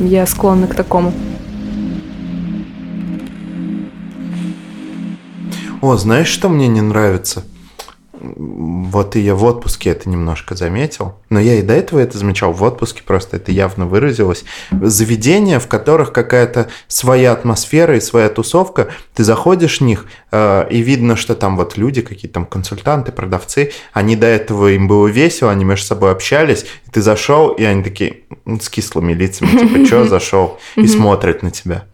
я 0.04 0.26
склонна 0.26 0.68
к 0.68 0.76
такому. 0.76 1.14
О, 5.82 5.96
знаешь, 5.96 6.28
что 6.28 6.50
мне 6.50 6.68
не 6.68 6.82
нравится? 6.82 7.46
Вот 8.20 9.16
и 9.16 9.22
я 9.22 9.36
в 9.36 9.44
отпуске 9.46 9.92
это 9.92 10.10
немножко 10.10 10.56
заметил, 10.56 11.14
но 11.30 11.40
я 11.40 11.56
и 11.56 11.62
до 11.62 11.74
этого 11.74 12.00
это 12.00 12.18
замечал 12.18 12.54
в 12.54 12.64
отпуске, 12.64 13.02
просто 13.04 13.38
это 13.38 13.52
явно 13.52 13.86
выразилось. 13.86 14.46
Заведения, 14.72 15.60
в 15.60 15.68
которых 15.68 16.14
какая-то 16.14 16.68
своя 16.88 17.34
атмосфера 17.34 17.98
и 17.98 18.02
своя 18.02 18.30
тусовка, 18.30 18.88
ты 19.14 19.24
заходишь 19.24 19.80
в 19.80 19.84
них, 19.84 20.06
э, 20.32 20.68
и 20.70 20.82
видно, 20.82 21.16
что 21.16 21.36
там 21.36 21.58
вот 21.58 21.78
люди, 21.78 22.02
какие-то 22.02 22.36
там 22.36 22.46
консультанты, 22.46 23.12
продавцы, 23.12 23.72
они 23.94 24.16
до 24.16 24.28
этого 24.28 24.72
им 24.72 24.88
было 24.88 25.08
весело, 25.08 25.52
они 25.52 25.66
между 25.66 25.86
собой 25.86 26.12
общались, 26.12 26.66
и 26.86 26.92
ты 26.92 27.02
зашел, 27.02 27.50
и 27.50 27.64
они 27.64 27.84
такие 27.84 28.22
с 28.62 28.70
кислыми 28.70 29.14
лицами, 29.14 29.50
типа, 29.50 29.86
что 29.86 30.06
зашел, 30.06 30.60
и 30.76 30.88
смотрят 30.88 31.44
на 31.44 31.52
тебя. 31.52 31.86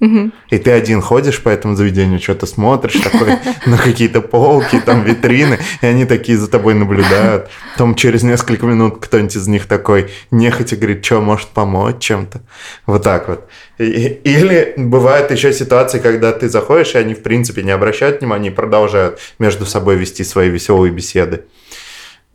И 0.49 0.57
ты 0.57 0.71
один 0.71 1.01
ходишь 1.01 1.41
по 1.41 1.49
этому 1.49 1.75
заведению, 1.75 2.19
что-то 2.19 2.45
смотришь 2.45 2.99
такой 2.99 3.37
на 3.65 3.77
какие-то 3.77 4.21
полки, 4.21 4.79
там 4.79 5.03
витрины, 5.03 5.59
и 5.81 5.85
они 5.85 6.05
такие 6.05 6.37
за 6.37 6.47
тобой 6.47 6.73
наблюдают. 6.73 7.49
Потом 7.73 7.95
через 7.95 8.23
несколько 8.23 8.65
минут 8.65 8.99
кто-нибудь 9.23 9.35
из 9.35 9.47
них 9.47 9.67
такой 9.67 10.09
нехотя 10.31 10.75
говорит, 10.75 11.05
что 11.05 11.21
может 11.21 11.49
помочь 11.49 11.99
чем-то. 11.99 12.41
Вот 12.85 13.03
так 13.03 13.27
вот. 13.27 13.47
Или 13.77 14.73
бывают 14.77 15.31
еще 15.31 15.53
ситуации, 15.53 15.99
когда 15.99 16.31
ты 16.31 16.49
заходишь, 16.49 16.95
и 16.95 16.97
они 16.97 17.13
в 17.13 17.23
принципе 17.23 17.63
не 17.63 17.71
обращают 17.71 18.21
внимания 18.21 18.49
и 18.49 18.53
продолжают 18.53 19.19
между 19.39 19.65
собой 19.65 19.95
вести 19.95 20.23
свои 20.23 20.49
веселые 20.49 20.91
беседы. 20.91 21.43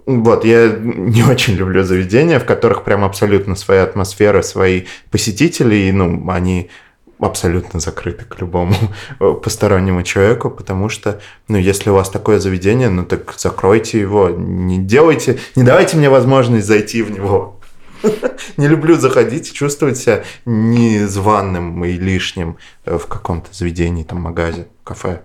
Вот, 0.06 0.44
я 0.44 0.74
не 0.80 1.22
очень 1.22 1.54
люблю 1.54 1.82
заведения, 1.82 2.38
в 2.38 2.46
которых 2.46 2.82
прям 2.82 3.04
абсолютно 3.04 3.54
своя 3.54 3.82
атмосфера, 3.82 4.40
свои 4.40 4.84
посетители, 5.10 5.74
и, 5.74 5.92
ну, 5.92 6.30
они 6.30 6.70
абсолютно 7.18 7.80
закрыты 7.80 8.24
к 8.24 8.40
любому 8.40 8.74
постороннему 9.42 10.02
человеку, 10.02 10.50
потому 10.50 10.88
что, 10.88 11.20
ну, 11.48 11.58
если 11.58 11.90
у 11.90 11.94
вас 11.94 12.10
такое 12.10 12.38
заведение, 12.38 12.88
ну, 12.88 13.04
так 13.04 13.34
закройте 13.36 14.00
его, 14.00 14.30
не 14.30 14.78
делайте, 14.78 15.38
не 15.56 15.62
давайте 15.62 15.96
мне 15.96 16.10
возможность 16.10 16.66
зайти 16.66 17.02
в 17.02 17.10
него. 17.10 17.54
Не 18.56 18.68
люблю 18.68 18.96
заходить 18.96 19.50
и 19.50 19.52
чувствовать 19.52 19.98
себя 19.98 20.22
незваным 20.44 21.84
и 21.84 21.92
лишним 21.92 22.56
э, 22.84 22.96
в 22.96 23.06
каком-то 23.06 23.48
заведении, 23.52 24.04
там, 24.04 24.20
магазе, 24.20 24.68
кафе. 24.84 25.22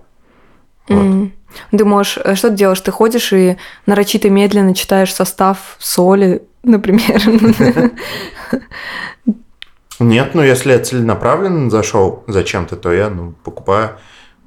Вот. 0.88 1.30
Ты 1.72 1.86
можешь, 1.86 2.18
э, 2.24 2.36
что 2.36 2.50
ты 2.50 2.56
делаешь? 2.56 2.82
Ты 2.82 2.92
ходишь 2.92 3.32
и 3.34 3.58
нарочито 3.86 4.30
медленно 4.30 4.74
читаешь 4.74 5.14
состав 5.14 5.76
соли, 5.80 6.44
например. 6.64 7.92
Нет, 10.00 10.34
ну 10.34 10.42
если 10.42 10.72
я 10.72 10.80
целенаправленно 10.80 11.70
зашел 11.70 12.24
зачем-то, 12.28 12.76
то 12.76 12.92
я 12.92 13.10
ну, 13.10 13.34
покупаю. 13.44 13.98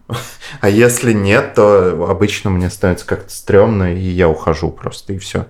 А 0.60 0.68
если 0.68 1.12
нет, 1.12 1.54
то 1.54 2.06
обычно 2.08 2.50
мне 2.50 2.70
становится 2.70 3.06
как-то 3.06 3.30
стрёмно, 3.30 3.94
и 3.94 3.98
я 4.00 4.28
ухожу 4.28 4.70
просто, 4.70 5.12
и 5.12 5.18
все. 5.18 5.46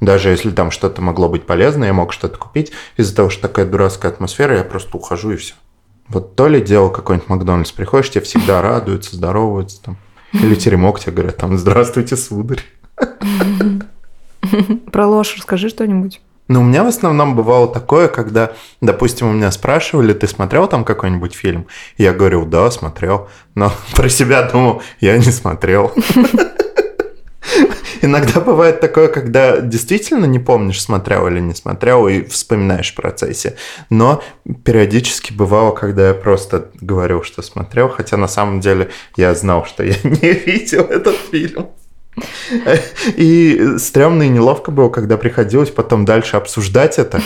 Даже 0.00 0.28
если 0.28 0.50
там 0.50 0.70
что-то 0.70 1.00
могло 1.00 1.28
быть 1.28 1.46
полезно, 1.46 1.84
я 1.84 1.92
мог 1.92 2.12
что-то 2.12 2.36
купить, 2.38 2.72
из-за 2.96 3.16
того, 3.16 3.30
что 3.30 3.42
такая 3.42 3.64
дурацкая 3.64 4.12
атмосфера, 4.12 4.58
я 4.58 4.64
просто 4.64 4.96
ухожу 4.96 5.32
и 5.32 5.36
все. 5.36 5.54
Вот 6.08 6.36
то 6.36 6.48
ли 6.48 6.60
дело 6.60 6.90
какой-нибудь 6.90 7.28
Макдональдс, 7.28 7.72
приходишь, 7.72 8.10
тебе 8.10 8.24
всегда 8.24 8.60
радуются, 8.60 9.16
здороваются 9.16 9.82
там. 9.82 9.96
Или 10.32 10.54
теремок 10.56 11.00
тебе 11.00 11.12
говорят 11.12 11.36
там, 11.38 11.56
здравствуйте, 11.56 12.16
сударь. 12.16 12.62
Про 14.92 15.06
ложь 15.06 15.36
расскажи 15.36 15.68
что-нибудь. 15.68 16.20
Но 16.46 16.60
у 16.60 16.62
меня 16.62 16.84
в 16.84 16.88
основном 16.88 17.34
бывало 17.34 17.72
такое, 17.72 18.08
когда, 18.08 18.52
допустим, 18.80 19.28
у 19.28 19.32
меня 19.32 19.50
спрашивали, 19.50 20.12
ты 20.12 20.26
смотрел 20.26 20.66
там 20.66 20.84
какой-нибудь 20.84 21.34
фильм? 21.34 21.66
Я 21.96 22.12
говорил, 22.12 22.44
да, 22.44 22.70
смотрел. 22.70 23.28
Но 23.54 23.72
про 23.94 24.08
себя 24.08 24.42
думал, 24.42 24.82
я 25.00 25.16
не 25.16 25.30
смотрел. 25.30 25.92
Иногда 28.02 28.40
бывает 28.40 28.80
такое, 28.80 29.08
когда 29.08 29.60
действительно 29.60 30.26
не 30.26 30.38
помнишь, 30.38 30.82
смотрел 30.82 31.26
или 31.26 31.40
не 31.40 31.54
смотрел, 31.54 32.06
и 32.06 32.22
вспоминаешь 32.24 32.92
в 32.92 32.94
процессе. 32.94 33.56
Но 33.88 34.22
периодически 34.64 35.32
бывало, 35.32 35.72
когда 35.74 36.08
я 36.08 36.14
просто 36.14 36.70
говорил, 36.82 37.22
что 37.22 37.40
смотрел, 37.40 37.88
хотя 37.88 38.18
на 38.18 38.28
самом 38.28 38.60
деле 38.60 38.90
я 39.16 39.34
знал, 39.34 39.64
что 39.64 39.82
я 39.82 39.94
не 40.04 40.32
видел 40.32 40.82
этот 40.82 41.16
фильм. 41.16 41.68
И 43.16 43.76
стрёмно 43.78 44.22
и 44.22 44.28
неловко 44.28 44.70
было, 44.70 44.88
когда 44.88 45.16
приходилось 45.16 45.70
потом 45.70 46.04
дальше 46.04 46.36
обсуждать 46.36 46.98
это. 46.98 47.20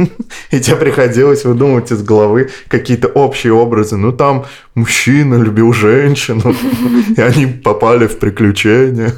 И 0.50 0.60
тебе 0.60 0.76
приходилось 0.76 1.44
выдумывать 1.44 1.90
из 1.92 2.02
головы 2.02 2.50
какие-то 2.68 3.08
общие 3.08 3.52
образы. 3.52 3.96
Ну, 3.96 4.12
там 4.12 4.46
мужчина 4.74 5.36
любил 5.36 5.72
женщину, 5.72 6.54
и 7.16 7.20
они 7.20 7.46
попали 7.46 8.06
в 8.06 8.18
приключения. 8.18 9.12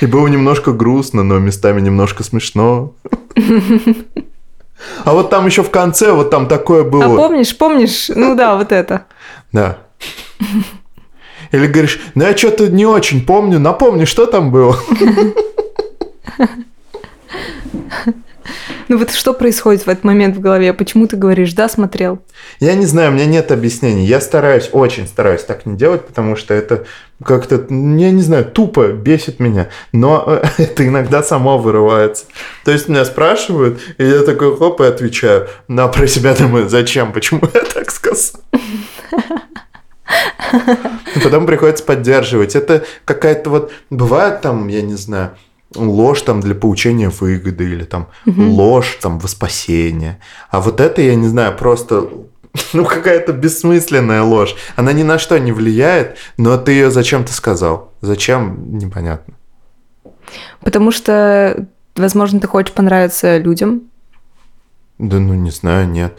И 0.00 0.06
было 0.06 0.26
немножко 0.26 0.72
грустно, 0.72 1.22
но 1.22 1.38
местами 1.38 1.80
немножко 1.80 2.24
смешно. 2.24 2.94
А 5.04 5.12
вот 5.12 5.30
там 5.30 5.46
еще 5.46 5.62
в 5.62 5.70
конце, 5.70 6.12
вот 6.12 6.30
там 6.30 6.46
такое 6.48 6.84
было. 6.84 7.04
А 7.04 7.16
помнишь, 7.16 7.56
помнишь? 7.56 8.08
Ну 8.08 8.34
да, 8.36 8.56
вот 8.56 8.72
это. 8.72 9.06
Да. 9.52 9.78
Или 11.52 11.66
говоришь, 11.66 12.00
ну 12.14 12.24
я 12.24 12.36
что-то 12.36 12.68
не 12.68 12.86
очень 12.86 13.24
помню, 13.24 13.58
напомни, 13.58 14.04
что 14.04 14.26
там 14.26 14.50
было. 14.50 14.76
Ну 18.88 18.96
вот 18.96 19.10
что 19.10 19.34
происходит 19.34 19.82
в 19.82 19.88
этот 19.88 20.04
момент 20.04 20.36
в 20.36 20.40
голове? 20.40 20.72
Почему 20.72 21.06
ты 21.06 21.16
говоришь, 21.16 21.52
да, 21.52 21.68
смотрел? 21.68 22.20
Я 22.58 22.74
не 22.74 22.86
знаю, 22.86 23.10
у 23.10 23.14
меня 23.14 23.26
нет 23.26 23.52
объяснений. 23.52 24.06
Я 24.06 24.18
стараюсь, 24.18 24.70
очень 24.72 25.06
стараюсь 25.06 25.42
так 25.42 25.66
не 25.66 25.76
делать, 25.76 26.06
потому 26.06 26.36
что 26.36 26.54
это 26.54 26.86
как-то, 27.22 27.66
я 27.68 28.10
не 28.10 28.22
знаю, 28.22 28.46
тупо 28.46 28.88
бесит 28.88 29.40
меня. 29.40 29.68
Но 29.92 30.24
э, 30.26 30.42
это 30.62 30.86
иногда 30.86 31.22
само 31.22 31.58
вырывается. 31.58 32.24
То 32.64 32.70
есть 32.70 32.88
меня 32.88 33.04
спрашивают, 33.04 33.78
и 33.98 34.04
я 34.04 34.20
такой 34.20 34.56
хоп 34.56 34.80
и 34.80 34.84
отвечаю. 34.84 35.48
Но 35.68 35.86
про 35.90 36.06
себя 36.06 36.34
думаю, 36.34 36.70
зачем, 36.70 37.12
почему 37.12 37.42
я 37.52 37.60
так 37.60 37.90
сказал? 37.90 38.40
Потом 41.24 41.46
приходится 41.46 41.84
поддерживать. 41.84 42.56
Это 42.56 42.84
какая-то 43.04 43.50
вот... 43.50 43.72
Бывает 43.90 44.40
там, 44.40 44.68
я 44.68 44.82
не 44.82 44.94
знаю, 44.94 45.32
ложь 45.74 46.22
там 46.22 46.40
для 46.40 46.54
получения 46.54 47.10
выгоды 47.10 47.64
или 47.64 47.84
там 47.84 48.08
ложь 48.26 48.98
там 49.00 49.18
во 49.18 49.28
спасение. 49.28 50.18
А 50.50 50.60
вот 50.60 50.80
это, 50.80 51.02
я 51.02 51.14
не 51.14 51.28
знаю, 51.28 51.56
просто 51.56 52.08
ну, 52.72 52.84
какая-то 52.84 53.32
бессмысленная 53.32 54.22
ложь. 54.22 54.54
Она 54.76 54.92
ни 54.92 55.02
на 55.02 55.18
что 55.18 55.38
не 55.38 55.52
влияет, 55.52 56.16
но 56.36 56.56
ты 56.56 56.72
ее 56.72 56.90
зачем-то 56.90 57.32
сказал. 57.32 57.92
Зачем, 58.00 58.78
непонятно. 58.78 59.34
Потому 60.60 60.90
что, 60.90 61.66
возможно, 61.96 62.40
ты 62.40 62.46
хочешь 62.46 62.74
понравиться 62.74 63.38
людям. 63.38 63.82
Да 64.98 65.18
ну, 65.18 65.34
не 65.34 65.50
знаю, 65.50 65.88
нет. 65.88 66.18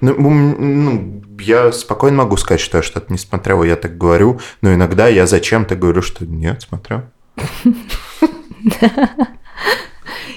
Ну, 0.00 0.14
ну, 0.18 1.22
я 1.38 1.72
спокойно 1.72 2.18
могу 2.18 2.36
сказать, 2.36 2.60
что 2.60 2.78
я 2.78 2.82
что-то 2.82 3.12
не 3.12 3.18
смотрел, 3.18 3.62
я 3.62 3.76
так 3.76 3.98
говорю, 3.98 4.40
но 4.62 4.72
иногда 4.72 5.08
я 5.08 5.26
зачем-то 5.26 5.76
говорю, 5.76 6.02
что 6.02 6.24
нет, 6.24 6.62
смотрел. 6.62 7.02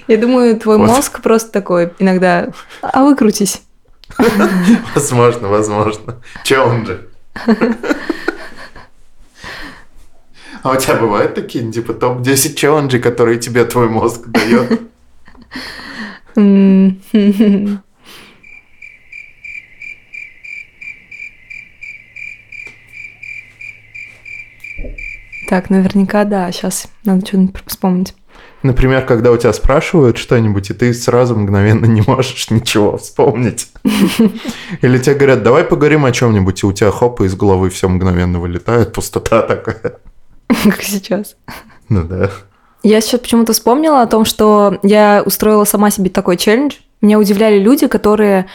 Я 0.08 0.18
думаю, 0.18 0.60
твой 0.60 0.78
мозг 0.78 1.22
просто 1.22 1.52
такой 1.52 1.94
иногда, 2.00 2.50
а 2.82 3.04
выкрутись. 3.04 3.62
Возможно, 4.96 5.48
возможно. 5.48 6.22
Челленджи. 6.44 7.08
А 10.62 10.72
у 10.72 10.76
тебя 10.78 10.96
бывают 10.96 11.36
такие, 11.36 11.72
типа, 11.72 11.94
топ-10 11.94 12.54
челленджей, 12.54 13.02
которые 13.02 13.38
тебе 13.38 13.66
твой 13.66 13.90
мозг 13.90 14.28
дает? 14.28 14.82
Так, 25.50 25.70
наверняка, 25.70 26.24
да. 26.24 26.52
Сейчас 26.52 26.88
надо 27.04 27.26
что-нибудь 27.26 27.56
вспомнить. 27.66 28.16
Например, 28.64 29.06
когда 29.06 29.32
у 29.32 29.38
тебя 29.38 29.52
спрашивают 29.52 30.18
что-нибудь, 30.18 30.70
и 30.70 30.74
ты 30.74 30.94
сразу 30.94 31.36
мгновенно 31.36 31.86
не 31.86 32.02
можешь 32.02 32.50
ничего 32.50 32.98
вспомнить. 32.98 33.68
Или 34.82 34.98
тебе 34.98 35.16
говорят, 35.16 35.44
давай 35.44 35.66
поговорим 35.66 36.06
о 36.06 36.12
чем-нибудь, 36.12 36.64
и 36.64 36.66
у 36.66 36.72
тебя 36.72 36.92
хоп, 36.92 37.22
и 37.22 37.26
из 37.26 37.36
головы 37.36 37.70
все 37.70 37.90
мгновенно 37.90 38.40
вылетает, 38.40 38.94
пустота 38.94 39.42
такая. 39.42 39.98
Как 40.64 40.82
сейчас. 40.82 41.36
Ну 41.90 42.04
да. 42.04 42.32
Я 42.84 43.02
сейчас 43.02 43.20
почему-то 43.20 43.54
вспомнила 43.54 44.02
о 44.02 44.08
том, 44.08 44.26
что 44.26 44.80
я 44.82 45.24
устроила 45.26 45.66
сама 45.66 45.90
себе 45.90 46.10
такой 46.10 46.38
челлендж. 46.38 46.76
Меня 47.02 47.20
удивляли 47.20 47.60
люди, 47.60 47.88
которые 47.88 48.48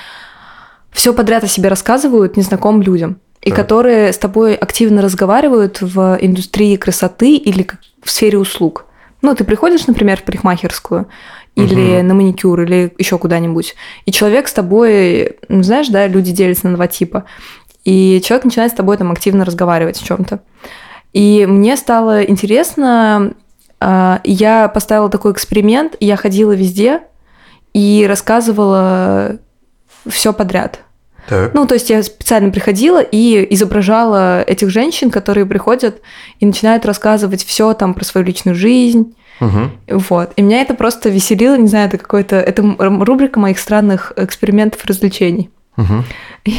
все 0.91 1.13
подряд 1.13 1.45
о 1.45 1.49
себе 1.49 1.69
рассказывают 1.69 2.37
незнакомым 2.37 2.83
людям. 2.83 3.21
И 3.43 3.51
Так. 3.51 3.61
которые 3.61 4.13
с 4.13 4.19
тобой 4.19 4.55
активно 4.55 5.01
разговаривают 5.01 5.81
в 5.81 6.19
индустрии 6.21 6.77
красоты 6.77 7.37
или 7.37 7.67
в 8.03 8.11
сфере 8.11 8.39
услуг. 8.39 8.85
Ну, 9.23 9.35
ты 9.35 9.45
приходишь, 9.45 9.87
например, 9.87 10.19
в 10.19 10.23
парикмахерскую 10.25 11.07
или 11.55 12.03
на 12.03 12.15
маникюр, 12.15 12.63
или 12.63 12.93
еще 12.99 13.19
куда-нибудь, 13.19 13.75
и 14.07 14.13
человек 14.13 14.47
с 14.47 14.53
тобой, 14.53 15.39
ну, 15.49 15.65
знаешь, 15.65 15.89
да, 15.89 16.07
люди 16.07 16.31
делятся 16.31 16.69
на 16.69 16.77
два 16.77 16.87
типа, 16.87 17.25
и 17.85 18.21
человек 18.25 18.45
начинает 18.45 18.73
с 18.73 18.77
тобой 18.77 18.97
там 18.97 19.11
активно 19.11 19.45
разговаривать 19.45 20.01
о 20.01 20.05
чем-то. 20.05 20.41
И 21.13 21.47
мне 21.47 21.77
стало 21.77 22.23
интересно, 22.23 23.33
а, 23.81 24.21
я 24.23 24.69
поставила 24.69 25.09
такой 25.09 25.33
эксперимент, 25.33 25.97
я 25.99 26.17
ходила 26.17 26.53
везде 26.53 27.03
и 27.75 28.07
рассказывала 28.09 29.39
все 30.07 30.33
подряд. 30.33 30.81
Так. 31.29 31.53
Ну, 31.55 31.67
то 31.67 31.75
есть 31.75 31.91
я 31.91 32.03
специально 32.03 32.51
приходила 32.51 33.01
и 33.03 33.47
изображала 33.55 34.43
этих 34.43 34.71
женщин, 34.71 35.11
которые 35.11 35.45
приходят 35.45 36.01
и 36.41 36.47
начинают 36.47 36.87
рассказывать 36.87 37.45
все 37.45 37.75
там 37.75 37.93
про 37.95 38.05
свою 38.05 38.27
личную 38.27 38.55
жизнь. 38.55 39.15
Мгм. 39.41 39.73
Вот. 39.89 40.33
И 40.37 40.43
меня 40.43 40.63
это 40.63 40.75
просто 40.75 41.11
веселило, 41.11 41.57
не 41.57 41.69
знаю, 41.69 41.89
это 41.89 41.99
какой-то... 41.99 42.37
Это 42.37 42.63
рубрика 42.79 43.39
моих 43.39 43.59
странных 43.59 44.13
экспериментов 44.17 44.85
и 44.85 44.89
развлечений. 44.89 45.51
Мгм. 45.77 46.05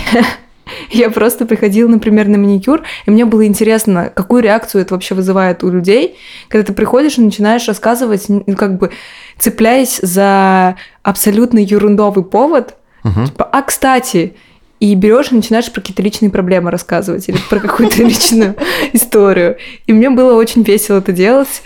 Я 0.91 1.09
просто 1.09 1.47
приходила, 1.47 1.87
например, 1.89 2.27
на 2.27 2.37
маникюр, 2.37 2.83
и 3.07 3.11
мне 3.11 3.25
было 3.25 3.45
интересно, 3.47 4.11
какую 4.13 4.43
реакцию 4.43 4.83
это 4.83 4.93
вообще 4.93 5.15
вызывает 5.15 5.63
у 5.63 5.69
людей, 5.71 6.15
когда 6.47 6.67
ты 6.67 6.73
приходишь 6.73 7.17
и 7.17 7.21
начинаешь 7.21 7.67
рассказывать, 7.67 8.25
ну, 8.29 8.43
как 8.55 8.77
бы 8.77 8.91
цепляясь 9.39 9.99
за 10.01 10.75
абсолютно 11.01 11.57
ерундовый 11.57 12.23
повод, 12.23 12.75
Мгм. 13.03 13.25
типа, 13.25 13.45
а, 13.51 13.61
кстати, 13.63 14.35
и 14.79 14.95
берешь 14.95 15.31
и 15.31 15.35
начинаешь 15.35 15.71
про 15.71 15.81
какие-то 15.81 16.01
личные 16.01 16.29
проблемы 16.29 16.71
рассказывать 16.71 17.27
или 17.27 17.37
про 17.49 17.59
какую-то 17.59 17.97
личную 18.03 18.55
историю. 18.93 19.57
И 19.87 19.93
мне 19.93 20.09
было 20.09 20.33
очень 20.35 20.63
весело 20.63 20.99
это 20.99 21.11
делать. 21.11 21.61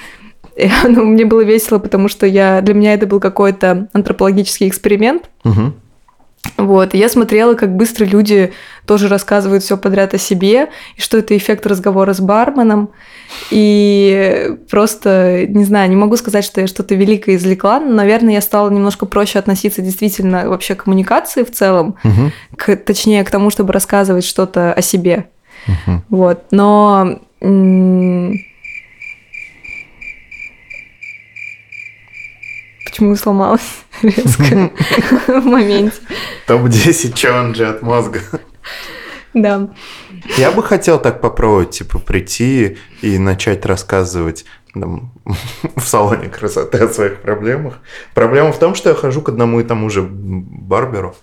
И, 0.56 0.70
ну, 0.88 1.06
мне 1.06 1.26
было 1.26 1.44
весело, 1.44 1.80
потому 1.80 2.08
что 2.08 2.26
я, 2.26 2.62
для 2.62 2.74
меня 2.74 2.94
это 2.94 3.06
был 3.08 3.20
какой-то 3.20 3.88
антропологический 3.94 4.68
эксперимент. 4.68 5.30
Вот, 6.58 6.94
и 6.94 6.98
я 6.98 7.08
смотрела, 7.10 7.56
как 7.56 7.76
быстро 7.76 8.06
люди 8.06 8.52
тоже 8.86 9.08
рассказывают 9.08 9.64
все 9.64 9.78
подряд 9.78 10.14
о 10.14 10.18
себе, 10.18 10.70
и 10.98 11.02
что 11.02 11.18
это 11.18 11.36
эффект 11.38 11.66
разговора 11.66 12.14
с 12.14 12.20
барменом. 12.20 12.90
И 13.50 14.52
просто, 14.70 15.46
не 15.48 15.64
знаю, 15.64 15.90
не 15.90 15.96
могу 15.96 16.18
сказать, 16.18 16.44
что 16.46 16.62
я 16.62 16.68
что-то 16.68 16.96
великое 16.96 17.38
извлекла, 17.38 17.80
но, 17.80 17.94
наверное, 17.94 18.34
я 18.34 18.42
стала 18.42 18.70
немножко 18.70 19.06
проще 19.06 19.40
относиться 19.40 19.82
действительно 19.82 20.50
вообще 20.50 20.76
к 20.76 20.84
коммуникации 20.84 21.44
в 21.44 21.52
целом, 21.52 21.96
Мгм. 22.04 22.32
к, 22.58 22.76
точнее, 22.76 23.24
к 23.24 23.32
тому, 23.32 23.50
чтобы 23.50 23.72
рассказывать 23.74 24.26
что-то 24.26 24.74
о 24.74 24.82
себе. 24.82 25.30
Мгм. 25.68 26.04
Вот. 26.10 26.44
Но 26.52 27.20
Почему 32.86 33.16
сломалась 33.16 33.62
резко 34.04 34.44
в 35.28 35.46
моменте? 35.46 35.96
Топ-10 36.48 37.14
челленджей 37.14 37.68
от 37.70 37.82
мозга. 37.82 38.20
Да. 39.34 39.70
Я 40.38 40.52
бы 40.52 40.64
хотел 40.64 41.00
так 41.00 41.20
попробовать, 41.22 41.72
типа, 41.72 42.00
прийти 42.00 42.78
и 43.02 43.18
начать 43.18 43.66
рассказывать 43.66 44.46
там, 44.74 45.12
в 45.76 45.82
салоне 45.82 46.30
красоты 46.30 46.80
о 46.80 46.88
своих 46.88 47.22
проблемах. 47.22 47.80
Проблема 48.14 48.52
в 48.52 48.60
том, 48.60 48.76
что 48.76 48.90
я 48.90 48.96
хожу 48.96 49.22
к 49.22 49.30
одному 49.30 49.60
и 49.60 49.64
тому 49.64 49.90
же 49.90 50.02
барберу. 50.04 51.16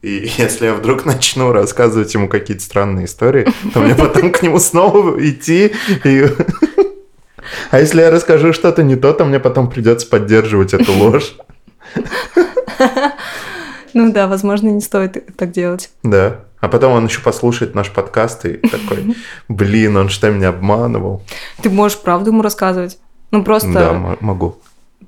И 0.00 0.30
если 0.38 0.66
я 0.66 0.74
вдруг 0.74 1.04
начну 1.04 1.52
рассказывать 1.52 2.12
ему 2.14 2.28
какие-то 2.28 2.62
странные 2.62 3.06
истории, 3.06 3.48
то 3.74 3.80
мне 3.80 3.94
потом 3.94 4.30
к 4.30 4.42
нему 4.42 4.58
снова 4.58 5.18
идти. 5.18 5.72
И... 6.04 6.26
А 7.70 7.80
если 7.80 8.02
я 8.02 8.10
расскажу 8.10 8.52
что-то 8.52 8.82
не 8.82 8.96
то, 8.96 9.12
то 9.12 9.24
мне 9.24 9.40
потом 9.40 9.70
придется 9.70 10.06
поддерживать 10.06 10.74
эту 10.74 10.92
ложь. 10.92 11.34
Ну 13.94 14.12
да, 14.12 14.26
возможно, 14.26 14.68
не 14.68 14.80
стоит 14.80 15.36
так 15.36 15.50
делать. 15.52 15.90
Да. 16.02 16.40
А 16.60 16.68
потом 16.68 16.92
он 16.92 17.06
еще 17.06 17.20
послушает 17.20 17.74
наш 17.74 17.90
подкаст 17.92 18.44
и 18.44 18.54
такой, 18.54 19.16
блин, 19.48 19.96
он 19.96 20.08
что, 20.08 20.30
меня 20.30 20.48
обманывал? 20.48 21.22
Ты 21.62 21.70
можешь 21.70 21.98
правду 21.98 22.30
ему 22.30 22.42
рассказывать. 22.42 22.98
Ну 23.30 23.44
просто, 23.44 23.72
Да, 23.72 24.16
могу. 24.20 24.56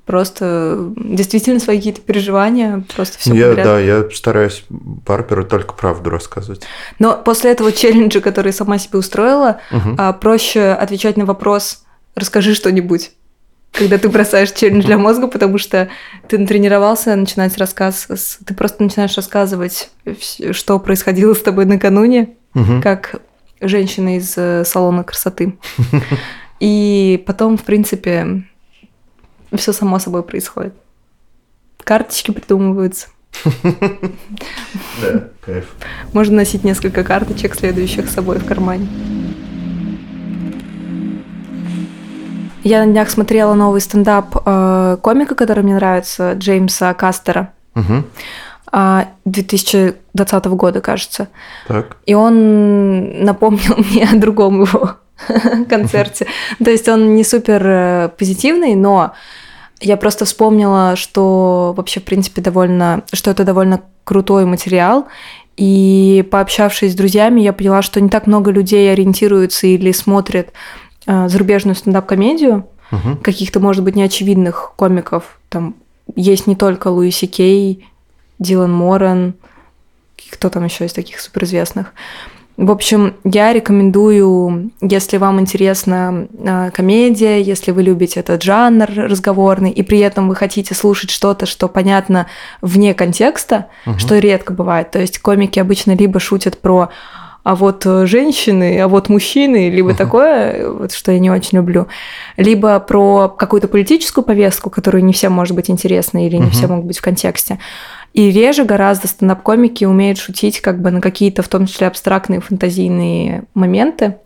просто 0.04 0.92
действительно 0.96 1.58
свои 1.58 1.78
какие-то 1.78 2.00
переживания, 2.02 2.84
просто 2.94 3.18
все 3.18 3.34
я, 3.34 3.54
да, 3.54 3.80
я 3.80 4.08
стараюсь 4.12 4.64
Барберу 4.68 5.44
только 5.44 5.74
правду 5.74 6.10
рассказывать. 6.10 6.62
Но 6.98 7.16
после 7.16 7.52
этого 7.52 7.72
челленджа, 7.72 8.20
который 8.20 8.52
сама 8.52 8.78
себе 8.78 8.98
устроила, 8.98 9.60
а, 9.98 10.12
проще 10.12 10.72
отвечать 10.72 11.16
на 11.16 11.24
вопрос 11.24 11.82
«расскажи 12.14 12.54
что-нибудь», 12.54 13.12
когда 13.72 13.98
ты 13.98 14.08
бросаешь 14.08 14.50
челлендж 14.52 14.84
для 14.84 14.98
мозга, 14.98 15.26
потому 15.28 15.58
что 15.58 15.88
ты 16.28 16.38
натренировался 16.38 17.14
начинать 17.16 17.56
рассказ, 17.58 18.06
с- 18.10 18.38
ты 18.44 18.54
просто 18.54 18.82
начинаешь 18.82 19.16
рассказывать, 19.16 19.90
что 20.52 20.78
происходило 20.78 21.34
с 21.34 21.40
тобой 21.42 21.64
накануне, 21.66 22.30
Мгм. 22.54 22.82
как 22.82 23.16
женщина 23.60 24.16
из 24.16 24.34
э, 24.36 24.64
салона 24.64 25.04
красоты. 25.04 25.56
И 26.60 27.22
потом, 27.26 27.56
в 27.56 27.62
принципе, 27.62 28.42
все 29.54 29.72
само 29.72 29.98
собой 29.98 30.22
происходит. 30.22 30.74
Карточки 31.84 32.30
придумываются. 32.32 33.08
Да, 35.02 35.28
кайф. 35.40 35.66
Можно 36.12 36.36
носить 36.36 36.64
несколько 36.64 37.04
карточек, 37.04 37.54
следующих 37.54 38.08
с 38.08 38.14
собой 38.14 38.38
в 38.38 38.44
кармане. 38.44 38.86
Я 42.62 42.84
на 42.84 42.92
днях 42.92 43.10
смотрела 43.10 43.54
новый 43.54 43.80
стендап 43.80 44.36
э, 44.44 44.96
комика, 45.00 45.34
который 45.34 45.62
мне 45.62 45.74
нравится, 45.74 46.32
Джеймса 46.32 46.92
Кастера, 46.94 47.52
а, 48.72 49.08
2020 49.24 50.44
года, 50.46 50.80
кажется. 50.80 51.28
Так. 51.66 51.96
И 52.06 52.14
он 52.14 53.24
напомнил 53.24 53.76
мне 53.90 54.08
о 54.08 54.16
другом 54.16 54.62
его 54.62 54.96
концерте. 55.68 56.26
То 56.62 56.70
есть 56.70 56.88
он 56.88 57.14
не 57.14 57.24
супер 57.24 57.62
э, 57.64 58.08
позитивный, 58.16 58.74
но 58.74 59.12
я 59.80 59.96
просто 59.96 60.24
вспомнила, 60.24 60.94
что 60.94 61.74
вообще, 61.76 62.00
в 62.00 62.04
принципе, 62.04 62.42
довольно, 62.42 63.02
что 63.12 63.30
это 63.30 63.44
довольно 63.44 63.80
крутой 64.04 64.44
материал. 64.44 65.08
И 65.56 66.26
пообщавшись 66.30 66.92
с 66.92 66.96
друзьями, 66.96 67.40
я 67.40 67.52
поняла, 67.52 67.82
что 67.82 68.00
не 68.00 68.08
так 68.08 68.26
много 68.26 68.50
людей 68.50 68.92
ориентируются 68.92 69.66
или 69.66 69.92
смотрят 69.92 70.52
зарубежную 71.28 71.74
стендап-комедию, 71.74 72.66
Мгм. 72.90 73.18
каких-то, 73.18 73.60
может 73.60 73.84
быть, 73.84 73.94
неочевидных 73.96 74.72
комиков. 74.76 75.38
Там 75.48 75.74
есть 76.16 76.46
не 76.46 76.56
только 76.56 76.88
Луиси 76.88 77.26
Кей, 77.26 77.86
Дилан 78.38 78.72
Моран, 78.72 79.34
кто 80.32 80.48
там 80.48 80.64
еще 80.64 80.86
из 80.86 80.92
таких 80.92 81.20
суперизвестных. 81.20 81.92
В 82.56 82.70
общем, 82.70 83.14
я 83.24 83.52
рекомендую, 83.54 84.70
если 84.82 85.16
вам 85.16 85.40
интересна 85.40 86.26
э, 86.38 86.70
комедия, 86.72 87.40
если 87.40 87.70
вы 87.70 87.82
любите 87.82 88.20
этот 88.20 88.42
жанр 88.42 88.86
разговорный, 88.96 89.70
и 89.70 89.82
при 89.82 89.98
этом 90.00 90.28
вы 90.28 90.34
хотите 90.36 90.74
слушать 90.74 91.10
что-то, 91.10 91.46
что 91.46 91.68
понятно 91.68 92.26
вне 92.60 92.92
контекста, 92.92 93.66
Мгм. 93.86 93.98
что 93.98 94.18
редко 94.18 94.52
бывает. 94.52 94.90
То 94.90 94.98
есть 94.98 95.20
комики 95.20 95.58
обычно 95.58 95.92
либо 95.96 96.20
шутят 96.20 96.58
про 96.58 96.90
а 97.42 97.54
вот 97.54 97.86
э, 97.86 98.06
женщины, 98.06 98.80
а 98.80 98.88
вот 98.88 99.08
мужчины, 99.08 99.70
либо 99.70 99.94
такое, 99.96 100.70
вот 100.70 100.92
что 100.92 101.12
я 101.12 101.18
не 101.18 101.30
очень 101.30 101.58
люблю, 101.58 101.88
либо 102.36 102.78
про 102.80 103.28
какую-то 103.28 103.68
политическую 103.68 104.24
повестку, 104.24 104.70
которую 104.70 105.04
не 105.04 105.12
всем 105.12 105.32
может 105.32 105.54
быть 105.54 105.70
интересна 105.70 106.26
или 106.26 106.36
не 106.36 106.50
все 106.50 106.66
могут 106.66 106.86
быть 106.86 106.98
в 106.98 107.02
контексте. 107.02 107.58
И 108.12 108.30
реже 108.30 108.64
гораздо 108.64 109.06
стендап-комики 109.06 109.84
умеют 109.84 110.18
шутить 110.18 110.60
как 110.60 110.82
бы 110.82 110.90
на 110.90 111.00
какие-то, 111.00 111.42
в 111.42 111.48
том 111.48 111.66
числе, 111.66 111.86
абстрактные 111.86 112.40
фантазийные 112.40 113.44
моменты. 113.54 114.16